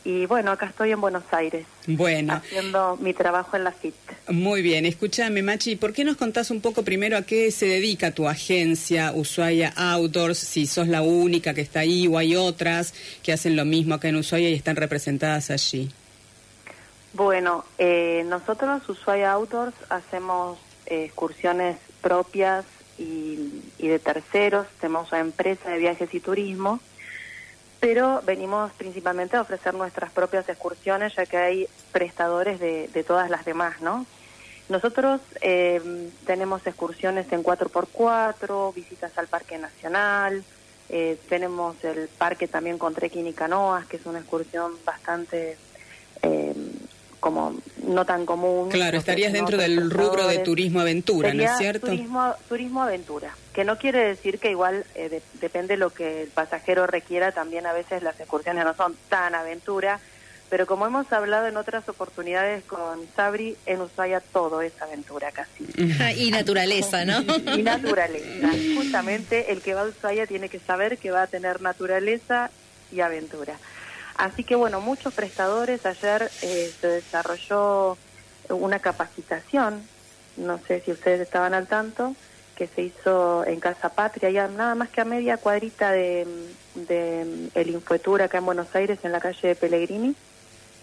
[0.05, 1.66] Y bueno, acá estoy en Buenos Aires.
[1.86, 2.34] Bueno.
[2.34, 3.94] Haciendo mi trabajo en la FIT.
[4.28, 4.84] Muy bien.
[4.84, 9.12] Escúchame, Machi, ¿por qué nos contás un poco primero a qué se dedica tu agencia
[9.14, 10.38] Ushuaia Outdoors?
[10.38, 12.92] Si sos la única que está ahí o hay otras
[13.22, 15.90] que hacen lo mismo acá en Ushuaia y están representadas allí.
[17.14, 22.66] Bueno, eh, nosotros, Ushuaia Outdoors, hacemos eh, excursiones propias
[22.98, 24.66] y, y de terceros.
[24.80, 26.80] Tenemos una empresa de viajes y turismo
[27.85, 33.45] pero venimos principalmente a ofrecer nuestras propias excursiones, ya que hay prestadores de, todas las
[33.45, 34.07] demás, ¿no?
[34.70, 40.43] Nosotros eh, tenemos excursiones en 4x4, visitas al Parque Nacional,
[40.89, 45.59] eh, tenemos el parque también con trekking y canoas, que es una excursión bastante
[46.22, 46.55] eh,
[47.25, 47.57] como
[47.87, 48.68] no tan común.
[48.68, 51.87] Claro, estarías dentro del rubro de turismo aventura, ¿no es cierto?
[51.87, 56.87] Turismo, turismo aventura, que no quiere decir que igual eh, depende lo que el pasajero
[56.87, 60.01] requiera, también a veces las excursiones no son tan aventura,
[60.51, 65.64] pero como hemos hablado en otras oportunidades con Sabri, en Ushuaia todo es aventura casi.
[66.18, 67.22] y naturaleza, ¿no?
[67.57, 68.51] y naturaleza.
[68.77, 72.51] Justamente el que va a Ushuaia tiene que saber que va a tener naturaleza
[72.93, 73.57] y aventura.
[74.16, 77.98] Así que bueno, muchos prestadores, ayer eh, se desarrolló
[78.48, 79.82] una capacitación,
[80.36, 82.14] no sé si ustedes estaban al tanto,
[82.54, 86.26] que se hizo en Casa Patria, ya nada más que a media cuadrita de,
[86.74, 90.14] de el Infuetur acá en Buenos Aires, en la calle de Pellegrini,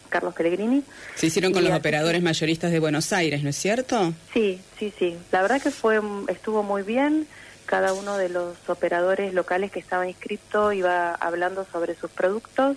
[0.09, 0.83] Carlos Pellegrini.
[1.15, 4.13] Se hicieron con los operadores mayoristas de Buenos Aires, ¿no es cierto?
[4.33, 5.17] Sí, sí, sí.
[5.31, 7.27] La verdad que fue estuvo muy bien.
[7.65, 12.75] Cada uno de los operadores locales que estaban inscritos iba hablando sobre sus productos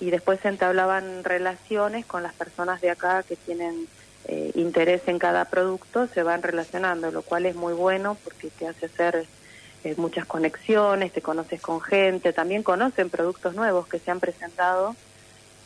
[0.00, 3.86] y después se entablaban relaciones con las personas de acá que tienen
[4.28, 8.66] eh, interés en cada producto, se van relacionando, lo cual es muy bueno porque te
[8.66, 9.24] hace hacer
[9.84, 14.96] eh, muchas conexiones, te conoces con gente, también conocen productos nuevos que se han presentado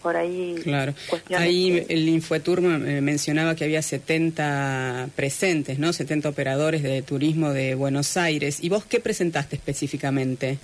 [0.03, 0.57] por ahí.
[0.63, 0.95] Claro,
[1.37, 5.93] ahí el Infotur mencionaba que había 70 presentes, ¿no?
[5.93, 8.63] 70 operadores de turismo de Buenos Aires.
[8.63, 10.59] ¿Y vos qué presentaste específicamente?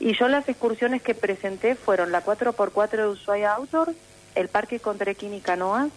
[0.00, 3.94] Y yo las excursiones que presenté fueron la 4x4 de Ushuaia Outdoor,
[4.34, 5.90] el Parque con y Canoas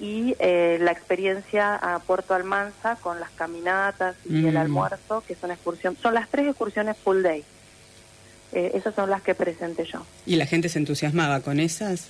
[0.00, 4.58] y eh, la experiencia a Puerto Almanza con las caminatas y el mm.
[4.58, 5.96] almuerzo, que una excursión.
[6.02, 7.44] Son las tres excursiones full day.
[8.52, 10.04] Eh, esas son las que presenté yo.
[10.26, 12.08] ¿Y la gente se entusiasmaba con esas?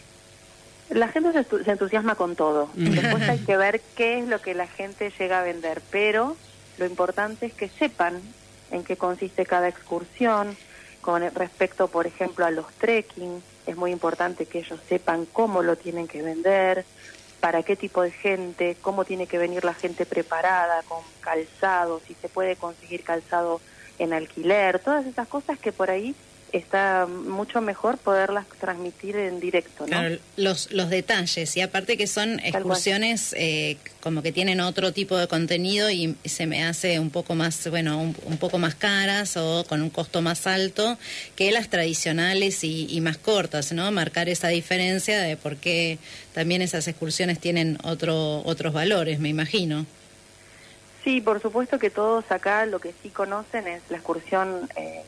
[0.88, 2.70] La gente se, entusiasma con todo.
[2.74, 2.90] Mm.
[2.90, 6.36] Después hay que ver qué es lo que la gente llega a vender, pero
[6.78, 8.20] lo importante es que sepan
[8.70, 10.56] en qué consiste cada excursión,
[11.04, 15.76] con respecto, por ejemplo, a los trekking, es muy importante que ellos sepan cómo lo
[15.76, 16.86] tienen que vender,
[17.40, 22.14] para qué tipo de gente, cómo tiene que venir la gente preparada, con calzado, si
[22.14, 23.60] se puede conseguir calzado
[23.98, 26.14] en alquiler, todas esas cosas que por ahí
[26.58, 29.86] está mucho mejor poderlas transmitir en directo, ¿no?
[29.86, 35.16] Claro, los, los detalles, y aparte que son excursiones eh, como que tienen otro tipo
[35.16, 39.64] de contenido y se me hace un poco más, bueno, un, poco más caras o
[39.68, 40.98] con un costo más alto
[41.36, 43.90] que las tradicionales y, y, más cortas, ¿no?
[43.90, 45.98] Marcar esa diferencia de por qué
[46.34, 49.86] también esas excursiones tienen otro, otros valores, me imagino.
[51.04, 55.02] Sí, por supuesto que todos acá lo que sí conocen es la excursión eh,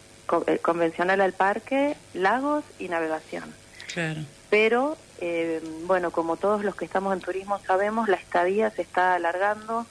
[0.62, 3.44] convencional al parque, lagos y navegación.
[3.92, 4.20] Claro.
[4.50, 9.14] Pero, eh, bueno, como todos los que estamos en turismo sabemos, la estadía se está
[9.14, 9.86] alargando,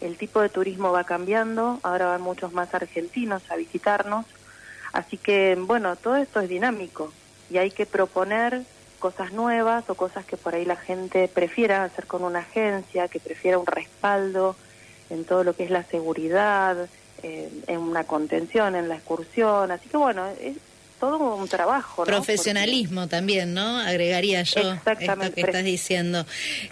[0.00, 4.26] el tipo de turismo va cambiando, ahora van muchos más argentinos a visitarnos,
[4.92, 7.12] así que, bueno, todo esto es dinámico
[7.50, 8.62] y hay que proponer
[8.98, 13.20] cosas nuevas o cosas que por ahí la gente prefiera hacer con una agencia, que
[13.20, 14.56] prefiera un respaldo
[15.10, 16.88] en todo lo que es la seguridad,
[17.22, 19.70] eh, en una contención, en la excursión.
[19.70, 20.26] Así que bueno,
[20.98, 22.04] todo un trabajo.
[22.04, 23.78] Profesionalismo también, ¿no?
[23.78, 24.92] Agregaría yo esto
[25.34, 26.24] que estás diciendo.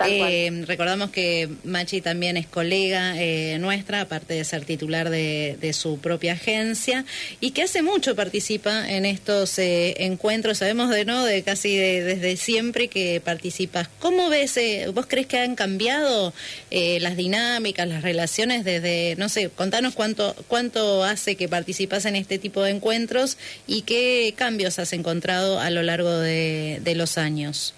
[0.06, 5.98] Eh, recordamos que Machi también es colega eh, nuestra, aparte de ser titular de, su
[5.98, 7.04] propia agencia,
[7.40, 10.58] y que hace mucho participa en estos eh, encuentros.
[10.58, 13.88] Sabemos de no, de casi desde siempre que participas.
[13.98, 14.58] ¿Cómo ves?
[14.94, 16.32] ¿Vos crees que han cambiado
[16.70, 22.38] las dinámicas, las relaciones desde, no sé, contanos cuánto, cuánto hace que participas en este
[22.38, 27.74] tipo de encuentros y qué ¿Qué cambios has encontrado a lo largo de, los años?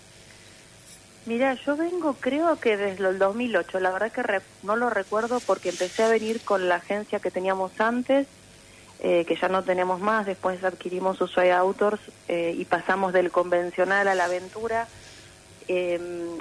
[1.25, 4.23] Mira, yo vengo creo que desde el 2008, la verdad que
[4.63, 8.27] no lo recuerdo porque empecé a venir con la agencia que teníamos antes,
[9.01, 14.07] eh, que ya no tenemos más, después adquirimos Ushuaia Outdoors eh, y pasamos del convencional
[14.07, 14.89] a la aventura,
[15.69, 16.37] em,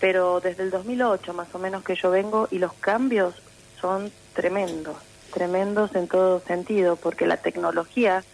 [0.00, 3.36] pero desde el 2008 más o menos que yo vengo y los cambios
[3.80, 4.96] son tremendos,
[5.32, 8.24] tremendos en todo sentido, porque la tecnología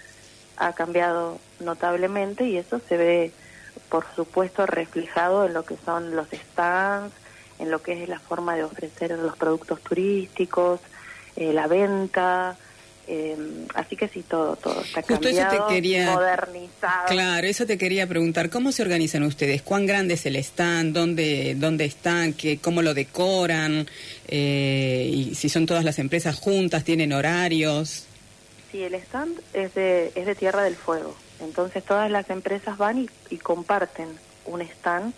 [0.57, 3.33] ha cambiado notablemente y eso se ve,
[3.89, 7.15] por supuesto, reflejado en lo que son los stands,
[7.59, 10.81] en lo que es la forma de ofrecer los productos turísticos,
[11.37, 12.57] eh, la venta,
[13.09, 13.37] eh,
[13.75, 15.69] así que sí, todo, todo está cambiado,
[16.15, 17.09] modernizado.
[17.09, 18.49] Claro, eso te quería preguntar.
[18.49, 19.63] ¿Cómo se organizan ustedes?
[19.63, 20.95] ¿Cuán grande es el stand?
[20.95, 22.33] ¿Dónde, dónde están?
[22.33, 23.89] ¿Qué, ¿Cómo lo decoran?
[24.29, 28.07] Eh, y si son todas las empresas juntas, ¿tienen horarios?
[28.73, 31.15] Sí, el stand es de, es de Tierra del Fuego.
[31.41, 34.09] Entonces todas las empresas van y, comparten
[34.47, 35.13] un stand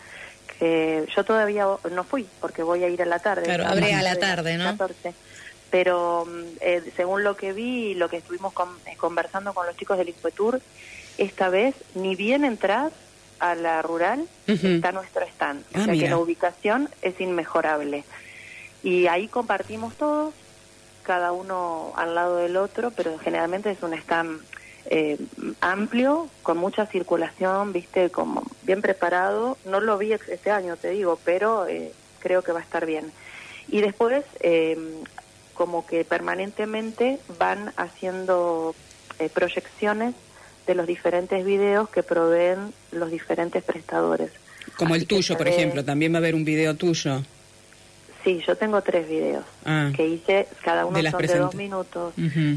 [0.59, 3.45] que yo todavía no fui porque voy a ir a la tarde.
[3.45, 4.77] Claro, abre a la tarde, ¿no?
[5.71, 8.53] Pero mm, eh, según lo que vi y lo que estuvimos
[8.87, 10.61] eh, conversando con los chicos del Infotour,
[11.17, 12.93] esta vez ni bien entras
[13.41, 15.63] a la rural está nuestro stand.
[15.75, 18.05] o ah, sea que la ubicación es inmejorable.
[18.83, 20.35] Y ahí compartimos todos,
[21.05, 24.41] cada uno al lado del otro, pero generalmente es un stand
[24.87, 25.17] eh,
[25.61, 29.57] amplio, con mucha circulación, viste, como bien preparado.
[29.65, 33.13] No lo vi este año, te digo, pero eh, creo que va a estar bien.
[33.69, 34.77] Y después, eh,
[35.55, 38.75] como que permanentemente van haciendo
[39.33, 40.15] proyecciones
[40.67, 44.33] de los diferentes videos que proveen los diferentes prestadores.
[44.77, 47.23] Como el tuyo, por ejemplo, también va a haber un video tuyo.
[48.25, 49.93] Sí, yo tengo tres videos ah.
[49.95, 52.15] que hice, cada uno son de dos minutos,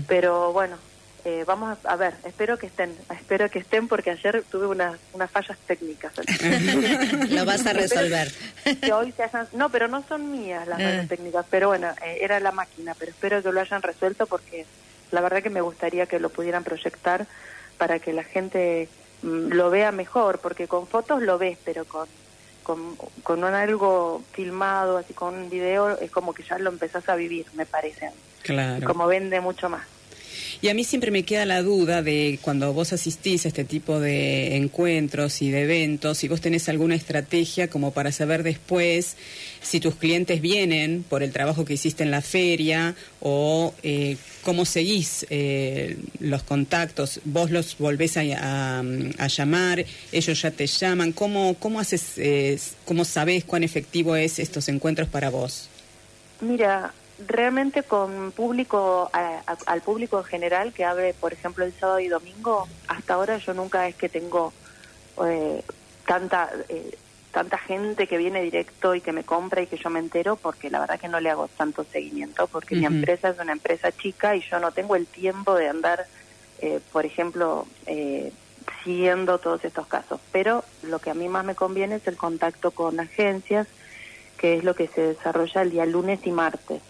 [0.08, 0.78] pero bueno,
[1.26, 5.30] eh, vamos a, ver, espero que estén, espero que estén porque ayer tuve unas, unas
[5.30, 6.14] fallas técnicas.
[7.30, 8.32] Lo vas a resolver.
[8.82, 11.10] Que hoy se hayan, no, pero no son mías las fallas ah.
[11.10, 14.66] técnicas, pero bueno, eh, era la máquina, pero espero que lo hayan resuelto porque
[15.12, 17.28] la verdad que me gustaría que lo pudieran proyectar
[17.78, 18.88] para que la gente
[19.22, 22.08] mm, lo vea mejor, porque con fotos lo ves, pero con
[22.68, 27.08] con, con un algo filmado, así con un video, es como que ya lo empezás
[27.08, 28.12] a vivir, me parece.
[28.44, 28.86] Claro.
[28.86, 29.84] Como vende mucho más.
[30.62, 34.00] Y a mí siempre me queda la duda de cuando vos asistís a este tipo
[34.00, 39.18] de encuentros y de eventos, si vos tenés alguna estrategia como para saber después
[39.62, 44.66] si tus clientes vienen por el trabajo que hiciste en la feria o eh, cómo
[44.66, 48.24] seguís eh, los contactos, vos los volvés a,
[49.28, 54.70] llamar, ellos ya te llaman, ¿cómo, cómo haces, eh, cómo sabés cuán efectivo es estos
[54.70, 55.70] encuentros para vos?
[56.42, 56.94] Mira,
[57.26, 62.68] realmente con público, al público en general que abre, por ejemplo, el sábado y domingo,
[62.88, 64.54] hasta ahora yo nunca es que tengo
[65.26, 65.64] eh,
[66.06, 66.98] tanta eh,
[67.32, 70.70] tanta gente que viene directo y que me compra y que yo me entero, porque
[70.70, 74.36] la verdad que no le hago tanto seguimiento, porque mi empresa es una empresa chica
[74.36, 76.08] y yo no tengo el tiempo de andar,
[76.62, 77.68] eh, por ejemplo,
[78.84, 80.20] siguiendo todos estos casos.
[80.32, 83.68] Pero lo que a mí más me conviene es el contacto con agencias,
[84.40, 86.82] que es lo que se desarrolla el día lunes y martes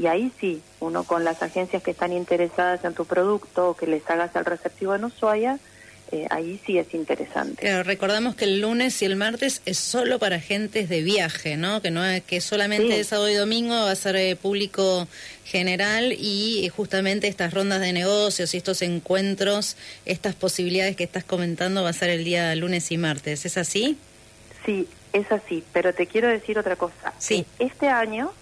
[0.00, 3.86] y ahí sí, uno con las agencias que están interesadas en tu producto o que
[3.86, 5.58] les hagas el receptivo en Ushuaia,
[6.10, 7.82] eh, ahí sí es interesante.
[7.82, 11.82] Recordamos que el lunes y el martes es solo para agentes de viaje, ¿no?
[11.82, 15.06] Que no es que solamente el sábado y domingo va a ser eh, público
[15.44, 19.76] general y eh, justamente estas rondas de negocios y estos encuentros,
[20.06, 23.44] estas posibilidades que estás comentando va a ser el día lunes y martes.
[23.44, 23.98] ¿Es así?
[24.64, 27.12] Sí, es así, pero te quiero decir otra cosa.
[27.18, 27.44] Sí.
[27.58, 28.32] Este año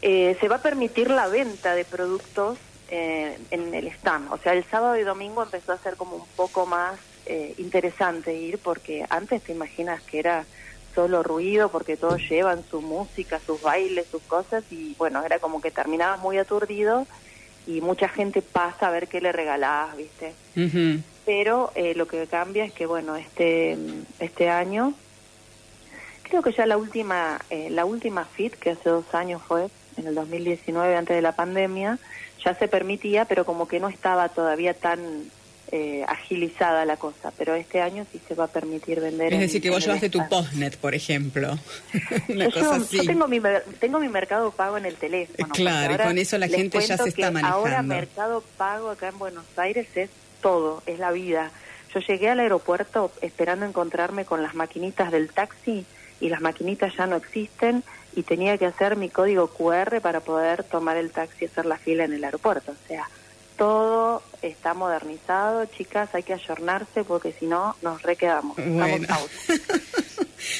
[0.00, 2.58] se va a permitir la venta de productos
[2.92, 4.32] eh, en el stand.
[4.32, 8.34] O sea, el sábado y domingo empezó a ser como un poco más eh, interesante
[8.34, 10.44] ir porque antes te imaginas que era
[10.92, 15.60] solo ruido porque todos llevan su música, sus bailes, sus cosas y bueno, era como
[15.60, 17.06] que terminaba muy aturdido
[17.64, 20.34] y mucha gente pasa a ver qué le regalabas, ¿viste?
[21.24, 23.78] Pero eh, lo que cambia es que bueno, este
[24.18, 24.94] este año
[26.24, 29.68] creo que ya la última la última FIT que hace dos años fue
[30.00, 31.98] en el 2019 antes de la pandemia
[32.44, 35.00] ya se permitía, pero como que no estaba todavía tan
[35.72, 39.32] eh, agilizada la cosa, pero este año sí se va a permitir vender.
[39.32, 41.56] Es decir, que vos llevaste tu postnet, por ejemplo.
[42.28, 43.40] yo, tengo mi,
[43.78, 45.52] tengo mi mercado pago en el teléfono.
[45.54, 47.58] Claro, y con eso la gente ya se está manejando.
[47.58, 50.10] Ahora mercado pago acá en Buenos Aires es
[50.42, 51.52] todo, es la vida.
[51.94, 55.84] Yo llegué al aeropuerto esperando encontrarme con las maquinitas del taxi
[56.20, 57.84] y las maquinitas ya no existen
[58.14, 61.76] y tenía que hacer mi código QR para poder tomar el taxi y hacer la
[61.76, 62.72] fila en el aeropuerto.
[62.72, 63.08] O sea,
[63.56, 68.56] todo está modernizado, chicas, hay que ayornarse porque si no nos requedamos.
[68.56, 69.06] Bueno.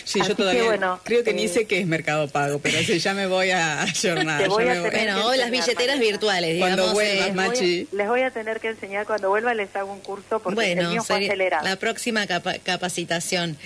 [0.05, 3.15] sí, yo todavía creo que ni eh, sé qué es Mercado Pago, pero sí, ya
[3.15, 4.49] me voy a ayornar.
[4.49, 6.77] Bueno, las billeteras virtuales, digamos.
[6.77, 7.89] Cuando vuelvas, eh, Machi.
[7.93, 11.03] Les voy, a, tener que enseñar, cuando vuelva les hago un curso porque el mío
[11.03, 11.67] fue acelerado.
[11.67, 13.57] La próxima capacitación.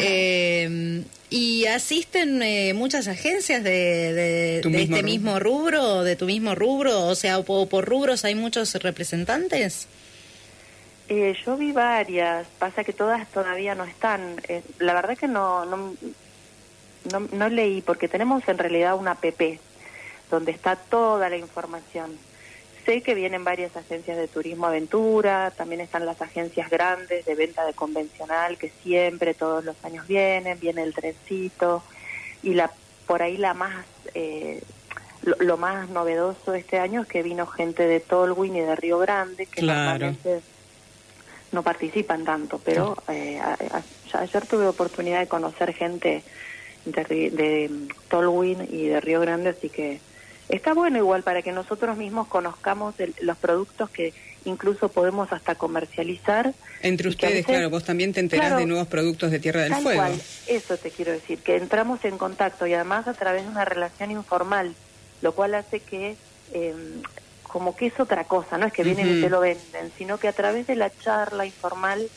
[0.00, 7.06] eh, ¿Y asisten eh, muchas agencias de, de, este mismo rubro, de tu mismo rubro?
[7.06, 9.86] O sea, por, por rubros hay muchos representantes.
[11.10, 14.40] Eh, yo vi varias, pasa que todas todavía no están.
[14.48, 15.94] Eh, la verdad que no, no,
[17.12, 19.24] no, no leí, porque tenemos en realidad una app
[20.30, 22.16] donde está toda la información
[22.84, 27.64] Sé que vienen varias agencias de turismo aventura, también están las agencias grandes de venta
[27.66, 31.82] de convencional que siempre todos los años vienen, viene el trencito
[32.42, 32.70] y la
[33.06, 33.84] por ahí la más
[34.14, 34.62] eh,
[35.22, 39.44] lo, más novedoso este año es que vino gente de Tolwyn y de Río Grande
[39.46, 40.40] que normalmente
[41.52, 43.40] no participan tanto, pero eh,
[44.12, 46.22] ayer tuve oportunidad de conocer gente
[46.84, 47.70] de, de
[48.08, 50.00] Tolwyn y de Río Grande, así que
[50.48, 54.12] está bueno igual para que nosotros mismos conozcamos los productos que
[54.44, 56.54] incluso podemos hasta comercializar.
[56.82, 60.04] Entre ustedes, claro, vos también te enterás de nuevos productos de Tierra del Fuego.
[60.46, 64.10] eso te quiero decir, que entramos en contacto y además a través de una relación
[64.10, 64.74] informal,
[65.22, 66.16] lo cual hace que
[66.52, 66.74] eh,
[67.52, 70.28] como que es otra cosa, no es que vienen y te lo venden, sino que
[70.28, 72.08] a través de la charla informal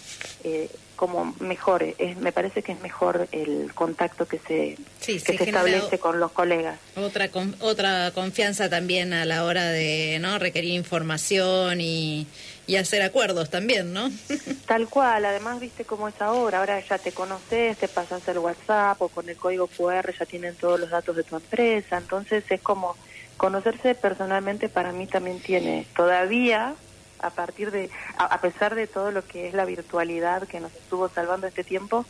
[0.44, 5.44] eh, como mejor, es, me parece que es mejor el contacto que se, que se,
[5.44, 6.80] establece con los colegas.
[6.96, 7.30] Otra
[7.60, 12.28] otra confianza también a la hora de no requerir información y,
[12.68, 14.10] y hacer acuerdos también, ¿no?
[14.68, 19.02] Tal cual, además viste cómo es ahora, ahora ya te conoces, te pasas el WhatsApp
[19.02, 22.62] o con el código QR ya tienen todos los datos de tu empresa, entonces es
[22.62, 22.96] como
[23.44, 26.76] conocerse personalmente para mí también tiene todavía
[27.20, 31.10] a partir de, a, pesar de todo lo que es la virtualidad que nos estuvo
[31.10, 32.06] salvando este tiempo,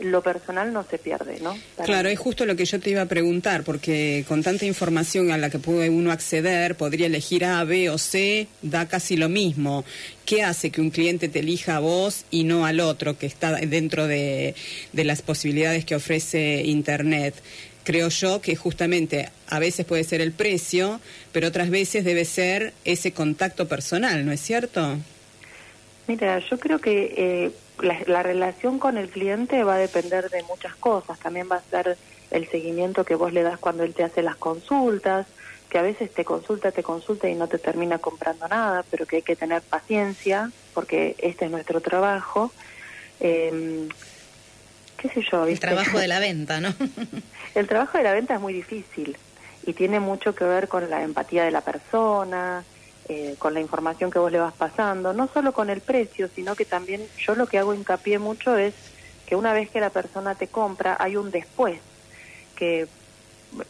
[0.00, 1.54] lo personal no se pierde, ¿no?
[1.84, 5.36] claro, es justo lo que yo te iba a preguntar, porque con tanta información a
[5.36, 9.84] la que puede uno acceder, podría elegir A, B o C, da casi lo mismo.
[10.24, 13.52] ¿Qué hace que un cliente te elija a vos y no al otro que está
[13.56, 14.54] dentro de,
[14.94, 17.34] de las posibilidades que ofrece Internet?
[17.84, 21.00] Creo yo que justamente a veces puede ser el precio,
[21.32, 24.98] pero otras veces debe ser ese contacto personal, ¿no es cierto?
[26.06, 30.74] Mira, yo creo que eh, la, relación con el cliente va a depender de muchas
[30.76, 31.18] cosas.
[31.18, 31.96] También va a ser
[32.30, 35.26] el seguimiento que vos le das cuando él te hace las consultas,
[35.70, 39.16] que a veces te consulta, te consulta y no te termina comprando nada, pero que
[39.16, 42.52] hay que tener paciencia porque este es nuestro trabajo.
[43.20, 43.88] Eh,
[44.98, 45.46] qué sé yo.
[45.46, 46.74] El trabajo de la venta, ¿no?
[47.54, 49.16] el trabajo de la venta es muy difícil
[49.64, 52.64] y tiene mucho que ver con la empatía de la persona,
[53.08, 56.54] eh, con la información que vos le vas pasando, no solo con el precio, sino
[56.56, 58.74] que también yo lo que hago hincapié mucho es
[59.26, 61.80] que una vez que la persona te compra hay un después,
[62.56, 62.86] que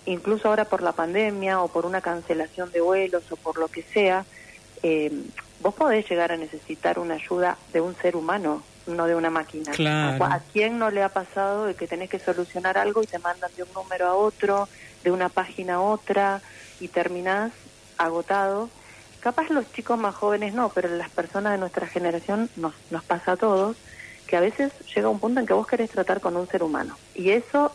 [0.07, 3.83] incluso ahora por la pandemia o por una cancelación de vuelos o por lo que
[3.83, 4.25] sea,
[4.83, 5.11] eh,
[5.61, 9.73] vos podés llegar a necesitar una ayuda de un ser humano no de una máquina.
[9.73, 13.51] ¿A, quién no le ha pasado de que tenés que solucionar algo y te mandan
[13.57, 14.69] de un número a otro,
[15.05, 16.41] de una página a otra
[16.81, 17.53] y terminás
[17.99, 18.69] agotado?
[19.23, 23.33] capaz los chicos más jóvenes no, pero las personas de nuestra generación nos, nos pasa
[23.33, 23.77] a todos,
[24.27, 26.99] que a veces llega un punto en que vos querés tratar con un ser humano.
[27.15, 27.73] Y eso,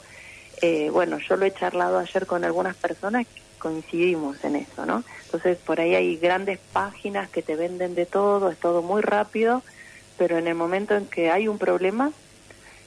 [0.62, 3.26] eh, bueno, yo lo he charlado ayer con algunas personas,
[3.60, 5.04] coincidimos en eso, ¿no?
[5.26, 9.64] Entonces, por ahí hay grandes páginas que te venden de todo, es todo muy rápido,
[10.18, 12.12] pero en el momento en que hay un problema,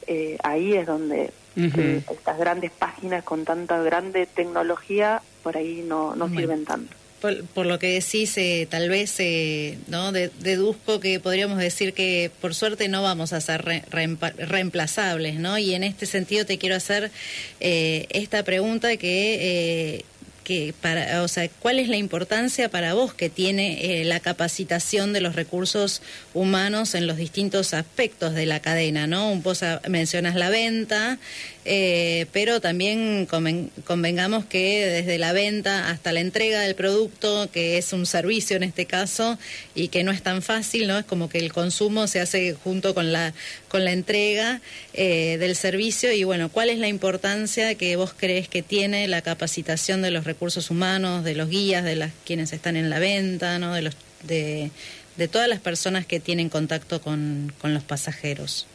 [0.07, 6.15] eh, ahí es donde eh, estas grandes páginas con tanta grande tecnología por ahí no,
[6.15, 6.95] no sirven tanto.
[7.21, 12.55] Por, lo que decís, eh, tal vez eh, no deduzco que podríamos decir que por
[12.55, 13.63] suerte no vamos a ser
[14.39, 15.59] reemplazables, ¿no?
[15.59, 17.11] Y en este sentido te quiero hacer
[17.61, 20.07] esta pregunta que
[20.81, 25.21] para, o sea, ¿cuál es la importancia para vos que tiene eh, la capacitación de
[25.21, 26.03] los recursos
[26.35, 29.35] humanos en los distintos aspectos de la cadena, ¿no?
[29.37, 31.19] Vos mencionas la venta,
[31.67, 33.27] eh, pero también
[33.85, 38.63] convengamos que desde la venta hasta la entrega del producto, que es un servicio en
[38.63, 39.39] este caso
[39.75, 40.99] y que no es tan fácil, ¿no?
[40.99, 43.35] Es como que el consumo se hace junto con la
[43.69, 44.63] con la entrega
[44.95, 49.21] eh, del servicio y bueno, ¿cuál es la importancia que vos crees que tiene la
[49.21, 53.59] capacitación de los recursos humanos, de los guías, de las quienes están en la venta,
[53.59, 53.75] ¿no?
[53.75, 54.71] De los de,
[55.17, 58.67] de todas las personas que tienen contacto con, con los pasajeros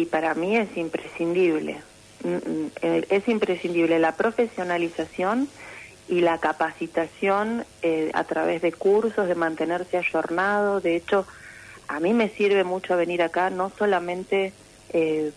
[0.00, 1.76] y para mí es imprescindible.
[2.24, 5.48] Mm, mm, eh, es imprescindible la profesionalización
[6.08, 10.80] y la capacitación eh, a través de cursos, de mantenerse ayornado.
[10.80, 11.26] De hecho,
[11.88, 14.52] a mí me sirve mucho venir acá, no solamente
[14.92, 15.32] eh,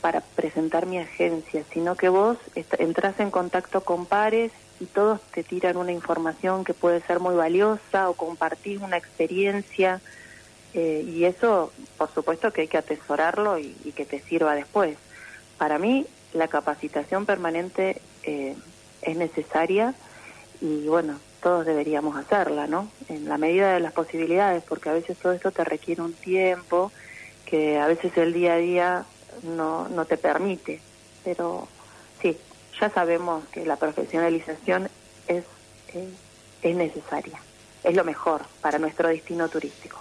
[0.00, 2.38] para presentar mi agencia, sino que vos
[2.78, 7.34] entras en contacto con pares y todos te tiran una información que puede ser muy
[7.34, 10.00] valiosa o compartís una experiencia
[10.74, 14.96] eh, y eso, por supuesto, que hay que atesorarlo y, que te sirva después.
[15.58, 18.56] Para mí, la capacitación permanente eh,
[19.02, 19.94] es necesaria
[20.60, 22.90] y bueno, todos deberíamos hacerla, ¿no?
[23.08, 26.92] En la medida de las posibilidades, porque a veces todo esto te requiere un tiempo
[27.46, 29.04] que a veces el día a día
[29.42, 30.80] no, no te permite.
[31.24, 31.66] Pero
[32.22, 32.38] sí,
[32.80, 34.88] ya sabemos que la profesionalización
[35.26, 35.44] es,
[35.94, 36.08] eh,
[36.62, 37.40] es necesaria,
[37.82, 40.00] es lo mejor para nuestro destino turístico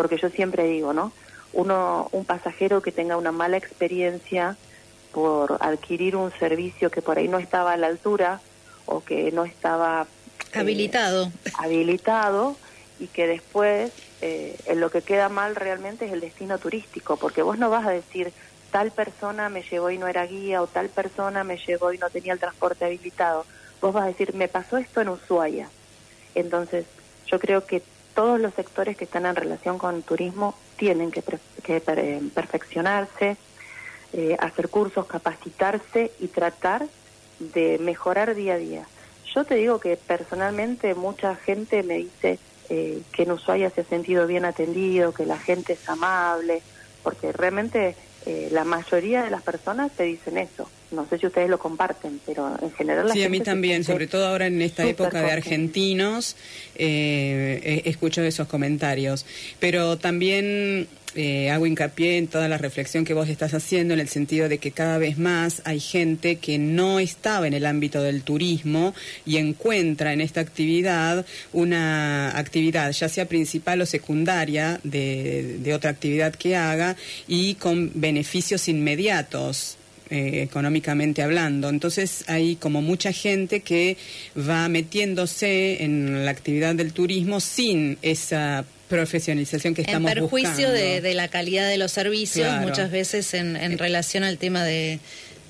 [0.00, 1.12] porque yo siempre digo, ¿no?
[1.52, 4.56] Uno, un pasajero que tenga una mala experiencia
[5.12, 8.40] por adquirir un servicio que por ahí no estaba a la altura
[8.86, 10.06] o que no estaba
[10.54, 12.56] eh, habilitado, habilitado
[12.98, 13.92] y que después
[14.22, 17.86] eh, en lo que queda mal realmente es el destino turístico, porque vos no vas
[17.86, 18.32] a decir
[18.70, 22.08] tal persona me llevó y no era guía o tal persona me llevó y no
[22.08, 23.44] tenía el transporte habilitado.
[23.82, 25.68] Vos vas a decir, me pasó esto en Ushuaia.
[26.34, 26.86] Entonces,
[27.26, 27.82] yo creo que
[28.20, 33.38] todos los sectores que están en relación con turismo tienen que, perfeccionarse,
[34.12, 36.86] eh, hacer cursos, capacitarse y tratar
[37.38, 38.86] de mejorar día a día.
[39.34, 43.84] Yo te digo que personalmente mucha gente me dice eh, que en Ushuaia se ha
[43.84, 46.60] sentido bien atendido, que la gente es amable,
[47.02, 47.96] porque realmente
[48.26, 50.68] eh, la mayoría de las personas te dicen eso.
[50.90, 54.06] No sé si ustedes lo comparten, pero en general la Sí, a mí también, sobre
[54.06, 56.36] todo ahora en esta época de argentinos,
[56.74, 59.24] eh, escucho esos comentarios.
[59.60, 64.08] Pero también eh, hago hincapié en toda la reflexión que vos estás haciendo en el
[64.08, 68.22] sentido de que cada vez más hay gente que no estaba en el ámbito del
[68.22, 68.94] turismo
[69.26, 75.90] y encuentra en esta actividad una actividad ya sea principal o secundaria de, de otra
[75.90, 76.94] actividad que haga
[77.26, 79.78] y con beneficios inmediatos
[80.10, 81.68] eh, económicamente hablando.
[81.68, 83.96] Entonces hay como mucha gente que
[84.36, 90.26] va metiéndose en la actividad del turismo sin esa profesionalización que estamos buscando.
[90.26, 94.64] En perjuicio de, la calidad de los servicios, muchas veces en, en relación al tema
[94.64, 94.98] de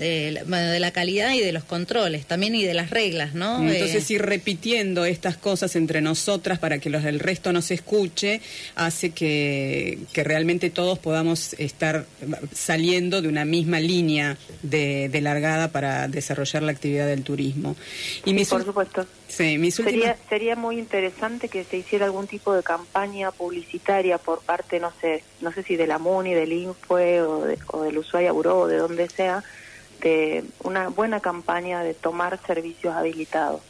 [0.01, 3.63] de, de, la calidad y de los controles también y de las reglas, ¿no?
[3.69, 8.41] Entonces ir repitiendo estas cosas entre nosotras para que los del resto nos escuche
[8.77, 12.07] hace que, que realmente todos podamos estar
[12.55, 17.77] saliendo de una misma línea de, de largada para desarrollar la actividad del turismo.
[18.25, 19.07] Y por supuesto.
[19.29, 24.41] Sí, mis sería, sería muy interesante que se hiciera algún tipo de campaña publicitaria por
[24.41, 27.99] parte, no sé, no sé si de la MUNI, del INFUE o, de, o del
[27.99, 29.45] Ushuaia Buró o de donde sea,
[30.01, 33.61] de una buena campaña de tomar servicios habilitados.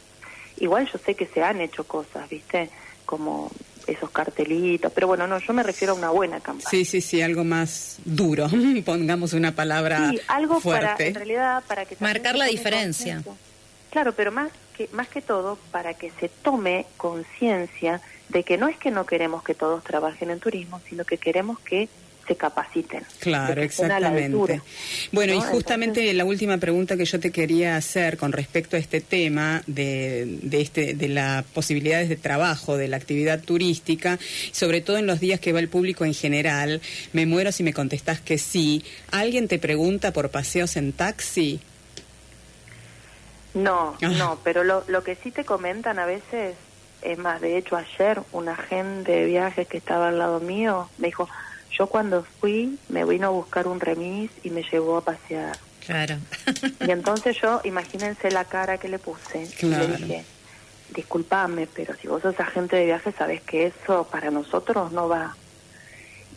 [0.57, 2.69] Igual yo sé que se han hecho cosas, ¿viste?
[3.05, 3.51] Como
[3.87, 6.69] esos cartelitos, pero bueno, no, yo me refiero a una buena campaña.
[6.69, 8.47] Sí, sí, sí, algo más duro,
[8.85, 11.97] pongamos una palabra sí, algo para, en realidad, para que...
[11.99, 13.23] Marcar la diferencia.
[13.89, 18.67] Claro, pero más que, más que todo, para que se tome conciencia de que no
[18.67, 21.89] es que no queremos que todos trabajen en turismo, sino que queremos que
[22.31, 23.03] se capaciten.
[23.19, 24.61] Claro, exactamente.
[25.11, 29.01] Bueno, y justamente la última pregunta que yo te quería hacer con respecto a este
[29.01, 34.17] tema de, de, este, de las posibilidades de trabajo, de la actividad turística,
[34.53, 37.73] sobre todo en los días que va el público en general, me muero si me
[37.73, 38.85] contestás que sí.
[39.11, 41.59] ¿Alguien te pregunta por paseos en taxi?
[43.53, 44.07] No, ah.
[44.07, 46.55] no, pero lo, lo que sí te comentan a veces,
[47.01, 51.07] es más, de hecho ayer un agente de viajes que estaba al lado mío me
[51.07, 51.27] dijo,
[51.77, 55.57] yo cuando fui me vino a buscar un remis y me llevó a pasear.
[55.85, 56.17] Claro.
[56.87, 59.47] y entonces yo, imagínense la cara que le puse.
[59.61, 60.23] le dije,
[60.95, 65.35] disculpame, pero si vos sos agente de viajes, sabes que eso para nosotros no va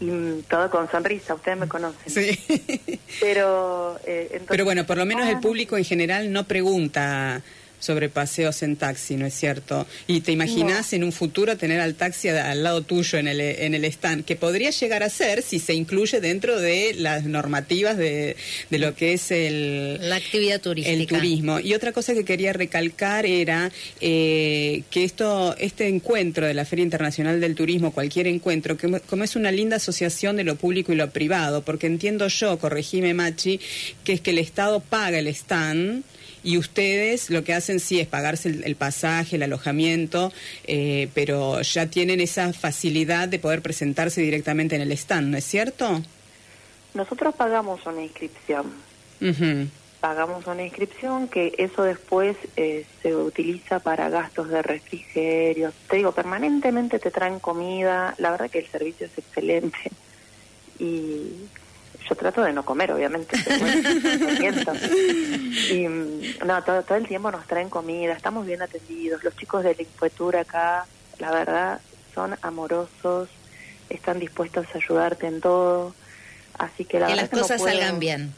[0.00, 2.10] y todo con sonrisa, ustedes me conocen.
[2.10, 3.00] Sí.
[3.20, 7.42] Pero, eh, Pero bueno, por lo menos el público en general no pregunta
[7.84, 9.86] sobre paseos en taxi, ¿no es cierto?
[10.06, 13.74] Y te imaginas en un futuro tener al taxi al lado tuyo en el, en
[13.74, 18.36] el stand, que podría llegar a ser si se incluye dentro de las normativas de,
[18.70, 19.98] de lo que es el...
[20.00, 20.96] La actividad turística.
[20.96, 21.60] El turismo.
[21.60, 23.70] Y otra cosa que quería recalcar era
[24.00, 29.24] eh, que esto, este encuentro de la Feria Internacional del Turismo, cualquier encuentro, que como
[29.24, 33.60] es una linda asociación de lo público y lo privado, porque entiendo yo, corregime Machi,
[34.04, 36.04] que es que el Estado paga el stand
[36.44, 40.32] y ustedes lo que hacen sí es pagarse el, pasaje, el alojamiento,
[40.64, 45.44] eh, pero ya tienen esa facilidad de poder presentarse directamente en el stand, ¿no es
[45.44, 46.02] cierto?
[46.92, 48.72] Nosotros pagamos una inscripción.
[50.00, 55.72] Pagamos una inscripción que eso después eh, se utiliza para gastos de refrigerio.
[55.88, 58.14] Te digo, permanentemente te traen comida.
[58.18, 59.78] La verdad que el servicio es excelente.
[60.78, 61.48] Y
[62.08, 63.36] yo trato de no comer, obviamente.
[65.70, 65.86] y
[66.44, 69.24] no, todo, todo el tiempo nos traen comida, estamos bien atendidos.
[69.24, 70.86] Los chicos de la Infuetura acá,
[71.18, 71.80] la verdad,
[72.14, 73.28] son amorosos,
[73.88, 75.94] están dispuestos a ayudarte en todo.
[76.58, 78.34] Así que la que las cosas salgan bien.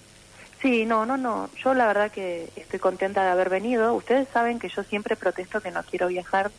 [0.62, 1.51] Sí, no, no, no.
[1.62, 3.95] Yo la verdad que estoy contenta de haber venido.
[3.95, 6.51] Ustedes saben que yo siempre protesto que no quiero viajar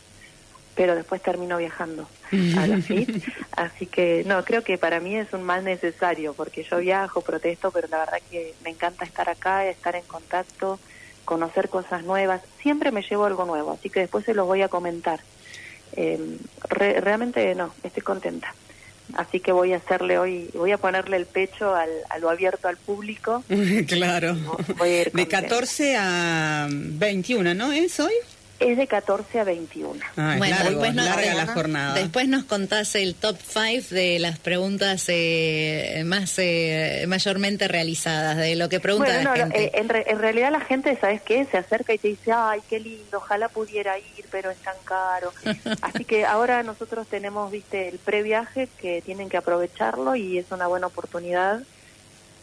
[0.78, 2.08] pero después termino viajando
[2.56, 3.20] a la FIT.
[3.56, 7.72] Así que no, creo que para mí es un mal necesario, porque yo viajo, protesto,
[7.72, 10.78] pero la verdad que me encanta estar acá, estar en contacto,
[11.24, 12.42] conocer cosas nuevas.
[12.62, 15.18] Siempre me llevo algo nuevo, así que después se los voy a comentar.
[15.96, 18.54] Eh, realmente no, estoy contenta.
[19.14, 22.68] Así que voy a hacerle hoy, voy a ponerle el pecho al, a lo abierto
[22.68, 23.42] al público.
[23.88, 24.36] claro.
[25.12, 28.14] de 14 a 21, ¿no es hoy?
[28.60, 30.00] Es de 14 a 21.
[30.16, 31.94] Ah, bueno, después nos, larga la jornada.
[31.94, 38.56] Después nos contás el top 5 de las preguntas eh, más eh, mayormente realizadas, de
[38.56, 39.64] lo que pregunta la gente.
[39.64, 41.44] Eh, en, en, realidad la gente, ¿sabes qué?
[41.44, 45.32] Se acerca y te dice, ay, qué lindo, ojalá pudiera ir, pero es tan caro.
[45.82, 50.66] Así que ahora nosotros tenemos, viste, el previaje que tienen que aprovecharlo y es una
[50.66, 51.62] buena oportunidad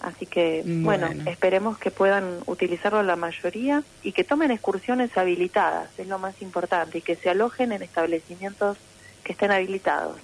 [0.06, 1.10] Así que, bueno.
[1.26, 7.00] esperemos que puedan utilizarlo la mayoría y que tomen excursiones habilitadas, es lo más importante,
[7.00, 8.78] y que se alojen en establecimientos
[9.24, 10.18] que estén habilitados.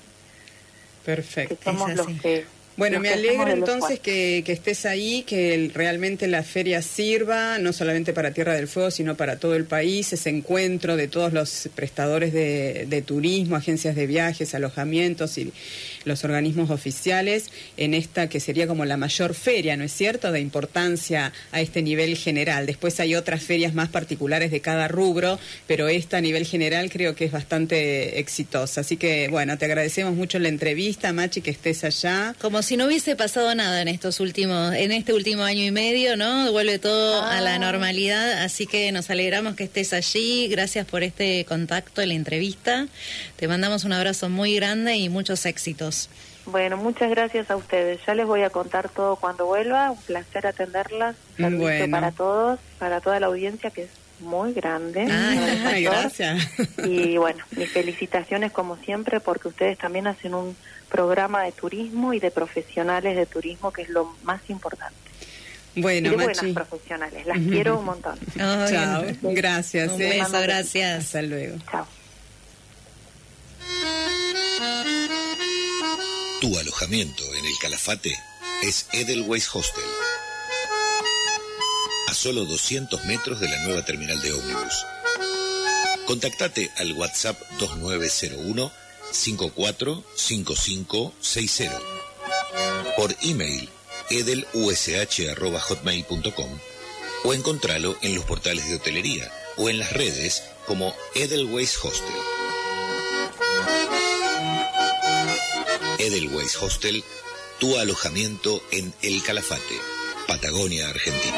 [1.03, 1.57] Perfecto.
[1.57, 2.45] Que somos los que
[2.77, 8.31] bueno, me alegro entonces que, estés ahí, que realmente la feria sirva, no solamente para
[8.31, 13.03] Tierra del Fuego, sino para todo el país, ese encuentro de todos los prestadores de,
[13.05, 15.51] turismo, agencias de viajes, alojamientos y
[16.05, 20.39] los organismos oficiales en esta que sería como la mayor feria, ¿no es cierto?, de
[20.39, 22.65] importancia a este nivel general.
[22.65, 27.15] Después hay otras ferias más particulares de cada rubro, pero esta a nivel general creo
[27.15, 28.81] que es bastante exitosa.
[28.81, 32.35] Así que, bueno, te agradecemos mucho la entrevista, Machi, que estés allá.
[32.39, 36.17] Como si no hubiese pasado nada en estos últimos, en este último año y medio,
[36.17, 36.51] ¿no?
[36.51, 37.59] Vuelve todo a la ah.
[37.59, 40.47] normalidad, así que nos alegramos que estés allí.
[40.47, 42.87] Gracias por este contacto, la entrevista.
[43.37, 45.90] Te mandamos un abrazo muy grande y muchos éxitos.
[46.45, 47.99] Bueno, muchas gracias a ustedes.
[48.05, 49.91] Ya les voy a contar todo cuando vuelva.
[49.91, 51.15] Un placer atenderlas.
[51.37, 51.91] Bueno.
[51.91, 53.89] para todos, para toda la audiencia que es
[54.19, 55.07] muy grande.
[55.09, 56.47] Ah, gracias.
[56.85, 60.55] Y bueno, mis felicitaciones como siempre porque ustedes también hacen un
[60.89, 64.95] programa de turismo y de profesionales de turismo, que es lo más importante.
[65.75, 68.19] Bueno, y de buenas profesionales, las quiero un montón.
[68.37, 69.91] Chao, gracias.
[69.91, 70.19] Un eh.
[70.19, 71.05] beso, gracias.
[71.05, 71.57] Hasta luego.
[71.71, 71.87] Chao.
[76.41, 78.19] Tu alojamiento en el Calafate
[78.63, 79.83] es Edelweiss Hostel.
[82.07, 84.87] A solo 200 metros de la nueva terminal de ómnibus.
[86.07, 88.71] Contactate al WhatsApp 2901
[89.11, 91.79] 545560.
[92.97, 93.69] Por email
[94.09, 96.59] edelush.hotmail.com
[97.23, 102.40] o encontralo en los portales de hotelería o en las redes como Edelweiss Hostel.
[106.01, 107.03] Edelweiss Hostel
[107.59, 109.75] tu alojamiento en El Calafate,
[110.27, 111.37] Patagonia, Argentina.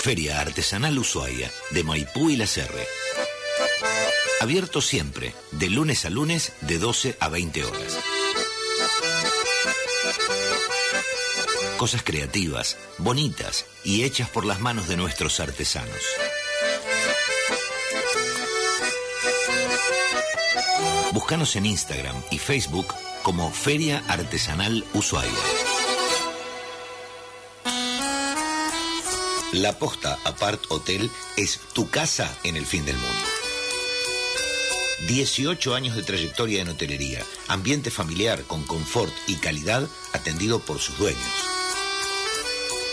[0.00, 2.84] Feria Artesanal Ushuaia, de Maipú y La Serre.
[4.40, 8.17] Abierto siempre, de lunes a lunes, de 12 a 20 horas.
[11.78, 16.02] Cosas creativas, bonitas y hechas por las manos de nuestros artesanos.
[21.12, 25.30] Búscanos en Instagram y Facebook como Feria Artesanal Ushuaia.
[29.52, 33.24] La Posta Apart Hotel es tu casa en el fin del mundo.
[35.06, 40.98] 18 años de trayectoria en hotelería, ambiente familiar con confort y calidad atendido por sus
[40.98, 41.57] dueños.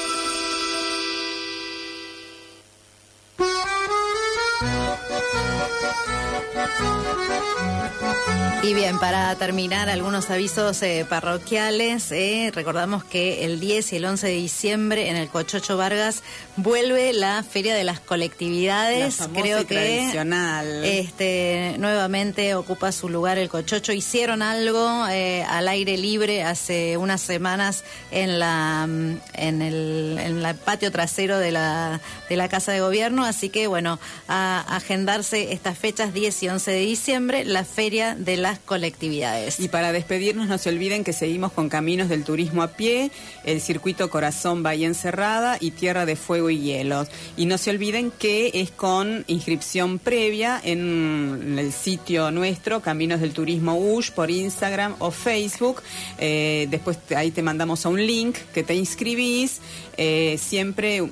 [8.67, 12.11] Y bien, para terminar, algunos avisos eh, parroquiales.
[12.11, 16.21] eh, recordamos que el 10 y el 11 de diciembre en el Cochocho Vargas
[16.57, 19.21] vuelve la Feria de las Colectividades.
[19.21, 20.83] La Creo y que tradicional.
[20.83, 23.93] este nuevamente ocupa su lugar el Cochocho.
[23.93, 30.43] Hicieron algo eh, al aire libre hace unas semanas en la mm, en el, en
[30.43, 33.97] la patio trasero de la de la Casa de Gobierno, así que bueno,
[34.27, 39.59] a agendarse estas fechas 10 y 11 de diciembre, la Feria de las Colectividades.
[39.59, 43.11] Y para despedirnos, no se olviden que seguimos con Caminos del Turismo a pie,
[43.43, 47.09] el circuito Corazón Bahía Encerrada y Tierra de Fuego y Hielos.
[47.35, 53.33] Y no se olviden que es con inscripción previa en el sitio nuestro, Caminos del
[53.33, 55.81] Turismo USH, por Instagram o Facebook.
[56.17, 59.61] Eh, después ahí te mandamos a un link que te inscribís.
[59.97, 61.09] Eh, siempre.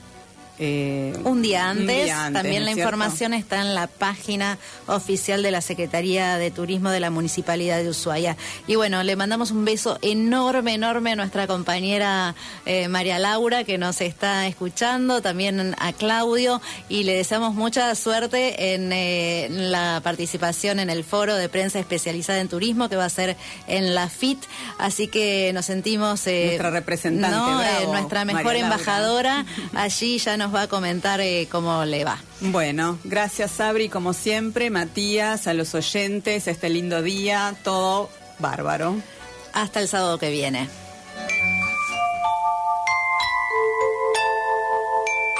[0.60, 2.90] Eh, Un día antes, día antes, también ¿no la cierto?
[2.90, 7.90] información está en la página oficial de la Secretaría de Turismo de la Municipalidad de
[7.90, 8.38] Ushuaia.
[8.68, 12.36] Y bueno, le mandamos un beso enorme, enorme a nuestra compañera
[12.66, 18.74] eh, María Laura que nos está escuchando, también a Claudio y le deseamos mucha suerte
[18.74, 23.10] en eh, la participación en el foro de prensa especializada en turismo que va a
[23.10, 23.36] ser
[23.68, 24.40] en la FIT.
[24.78, 26.26] Así que nos sentimos...
[26.26, 31.86] Nuestra representante, no, bravo, nuestra mejor embajadora allí ya nos va a comentar eh, cómo
[31.86, 32.20] le va.
[32.42, 38.96] Bueno, gracias Sabri, como siempre, Matías, a los oyentes, este lindo día, todo bárbaro.
[39.54, 40.68] Hasta el sábado que viene.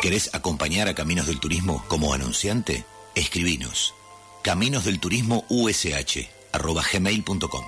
[0.02, 2.86] ¿Querés acompañar a Caminos del Turismo como anunciante?
[3.16, 3.96] Escribinos.
[4.44, 7.66] Caminos del Turismo USH arroba gmail.com.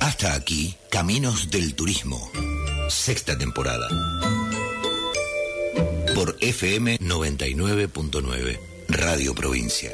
[0.00, 2.30] Hasta aquí, Caminos del Turismo.
[2.90, 3.88] Sexta temporada.
[6.14, 9.92] Por FM 99.9, Radio Provincia.